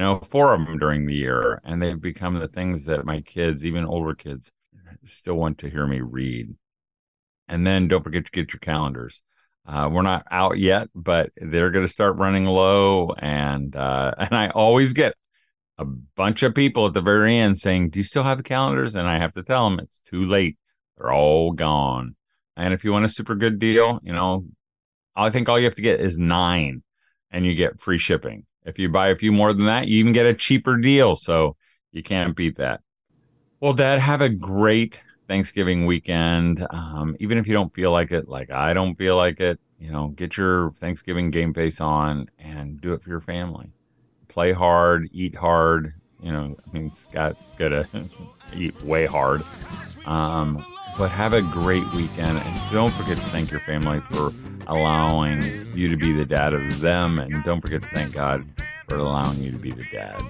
You 0.00 0.06
know, 0.06 0.18
four 0.20 0.54
of 0.54 0.64
them 0.64 0.78
during 0.78 1.04
the 1.04 1.14
year, 1.14 1.60
and 1.62 1.82
they've 1.82 2.00
become 2.00 2.32
the 2.32 2.48
things 2.48 2.86
that 2.86 3.04
my 3.04 3.20
kids, 3.20 3.66
even 3.66 3.84
older 3.84 4.14
kids, 4.14 4.50
still 5.04 5.34
want 5.34 5.58
to 5.58 5.68
hear 5.68 5.86
me 5.86 6.00
read. 6.00 6.54
And 7.48 7.66
then 7.66 7.86
don't 7.86 8.02
forget 8.02 8.24
to 8.24 8.30
get 8.30 8.54
your 8.54 8.60
calendars. 8.60 9.20
Uh, 9.68 9.90
we're 9.92 10.00
not 10.00 10.24
out 10.30 10.56
yet, 10.56 10.88
but 10.94 11.32
they're 11.36 11.70
going 11.70 11.84
to 11.84 11.92
start 11.92 12.16
running 12.16 12.46
low, 12.46 13.12
and 13.18 13.76
uh, 13.76 14.14
and 14.18 14.34
I 14.34 14.48
always 14.48 14.94
get 14.94 15.16
a 15.76 15.84
bunch 15.84 16.42
of 16.44 16.54
people 16.54 16.86
at 16.86 16.94
the 16.94 17.02
very 17.02 17.36
end 17.36 17.58
saying, 17.58 17.90
"Do 17.90 17.98
you 17.98 18.04
still 18.04 18.22
have 18.22 18.42
calendars?" 18.42 18.94
And 18.94 19.06
I 19.06 19.18
have 19.18 19.34
to 19.34 19.42
tell 19.42 19.68
them 19.68 19.80
it's 19.80 20.00
too 20.00 20.24
late; 20.24 20.56
they're 20.96 21.12
all 21.12 21.52
gone. 21.52 22.16
And 22.56 22.72
if 22.72 22.84
you 22.84 22.92
want 22.92 23.04
a 23.04 23.10
super 23.10 23.34
good 23.34 23.58
deal, 23.58 24.00
you 24.02 24.14
know, 24.14 24.46
I 25.14 25.28
think 25.28 25.50
all 25.50 25.58
you 25.58 25.66
have 25.66 25.74
to 25.74 25.82
get 25.82 26.00
is 26.00 26.16
nine, 26.16 26.84
and 27.30 27.44
you 27.44 27.54
get 27.54 27.82
free 27.82 27.98
shipping. 27.98 28.46
If 28.64 28.78
you 28.78 28.88
buy 28.88 29.08
a 29.08 29.16
few 29.16 29.32
more 29.32 29.52
than 29.52 29.66
that, 29.66 29.88
you 29.88 29.98
even 29.98 30.12
get 30.12 30.26
a 30.26 30.34
cheaper 30.34 30.76
deal. 30.76 31.16
So 31.16 31.56
you 31.92 32.02
can't 32.02 32.36
beat 32.36 32.56
that. 32.56 32.80
Well, 33.60 33.72
Dad, 33.72 33.98
have 33.98 34.20
a 34.20 34.28
great 34.28 35.02
Thanksgiving 35.28 35.86
weekend. 35.86 36.66
Um, 36.70 37.16
even 37.20 37.38
if 37.38 37.46
you 37.46 37.52
don't 37.52 37.74
feel 37.74 37.92
like 37.92 38.10
it, 38.10 38.28
like 38.28 38.50
I 38.50 38.72
don't 38.74 38.96
feel 38.96 39.16
like 39.16 39.38
it, 39.40 39.60
you 39.78 39.92
know, 39.92 40.08
get 40.08 40.36
your 40.36 40.70
Thanksgiving 40.72 41.30
game 41.30 41.54
face 41.54 41.80
on 41.80 42.28
and 42.38 42.80
do 42.80 42.92
it 42.94 43.02
for 43.02 43.10
your 43.10 43.20
family. 43.20 43.70
Play 44.28 44.52
hard, 44.52 45.08
eat 45.12 45.34
hard. 45.36 45.94
You 46.22 46.32
know, 46.32 46.56
I 46.66 46.72
mean, 46.72 46.90
Scott's 46.92 47.52
gonna 47.52 47.86
eat 48.54 48.82
way 48.82 49.06
hard. 49.06 49.42
Um, 50.04 50.64
but 50.98 51.10
have 51.10 51.32
a 51.32 51.42
great 51.42 51.84
weekend 51.92 52.38
and 52.38 52.72
don't 52.72 52.92
forget 52.94 53.16
to 53.16 53.24
thank 53.26 53.50
your 53.50 53.60
family 53.60 54.00
for 54.12 54.32
allowing 54.66 55.42
you 55.74 55.88
to 55.88 55.96
be 55.96 56.12
the 56.12 56.24
dad 56.24 56.52
of 56.54 56.80
them 56.80 57.18
and 57.18 57.42
don't 57.44 57.60
forget 57.60 57.82
to 57.82 57.88
thank 57.94 58.12
god 58.12 58.44
for 58.88 58.96
allowing 58.98 59.38
you 59.42 59.50
to 59.50 59.58
be 59.58 59.70
the 59.72 59.84
dad 59.92 60.20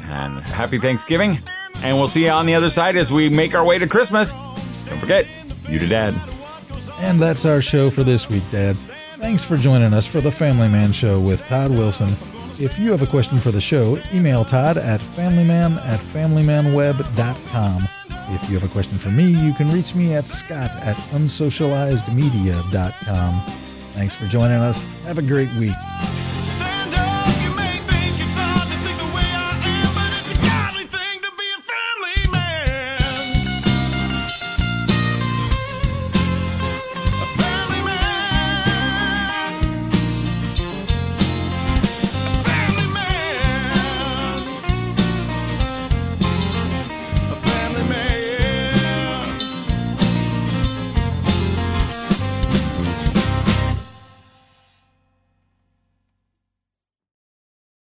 and 0.00 0.40
happy 0.44 0.78
thanksgiving 0.78 1.38
and 1.82 1.96
we'll 1.96 2.08
see 2.08 2.24
you 2.24 2.30
on 2.30 2.46
the 2.46 2.54
other 2.54 2.68
side 2.68 2.96
as 2.96 3.10
we 3.10 3.28
make 3.28 3.54
our 3.54 3.64
way 3.64 3.78
to 3.78 3.86
christmas 3.86 4.32
don't 4.86 5.00
forget 5.00 5.26
you 5.68 5.78
to 5.78 5.86
dad 5.86 6.14
And 7.00 7.18
that's 7.18 7.44
our 7.44 7.60
show 7.60 7.90
for 7.90 8.04
this 8.04 8.28
week, 8.28 8.44
Dad. 8.52 8.76
Thanks 9.18 9.42
for 9.42 9.56
joining 9.56 9.92
us 9.92 10.06
for 10.06 10.20
the 10.20 10.30
Family 10.30 10.68
Man 10.68 10.92
Show 10.92 11.18
with 11.20 11.42
Todd 11.46 11.72
Wilson. 11.72 12.14
If 12.60 12.78
you 12.78 12.92
have 12.92 13.02
a 13.02 13.06
question 13.06 13.38
for 13.40 13.50
the 13.50 13.60
show, 13.60 13.98
email 14.12 14.44
Todd 14.44 14.78
at 14.78 15.00
familyman 15.00 15.76
at 15.84 15.98
familymanweb.com. 16.00 17.88
If 18.30 18.48
you 18.48 18.58
have 18.58 18.64
a 18.68 18.72
question 18.72 18.98
for 18.98 19.10
me, 19.10 19.24
you 19.24 19.52
can 19.54 19.70
reach 19.70 19.94
me 19.94 20.14
at 20.14 20.26
scott 20.28 20.70
at 20.82 20.96
unsocializedmedia.com. 21.12 23.42
Thanks 23.92 24.14
for 24.14 24.26
joining 24.26 24.58
us. 24.58 25.04
Have 25.04 25.18
a 25.18 25.22
great 25.22 25.52
week. 25.54 25.74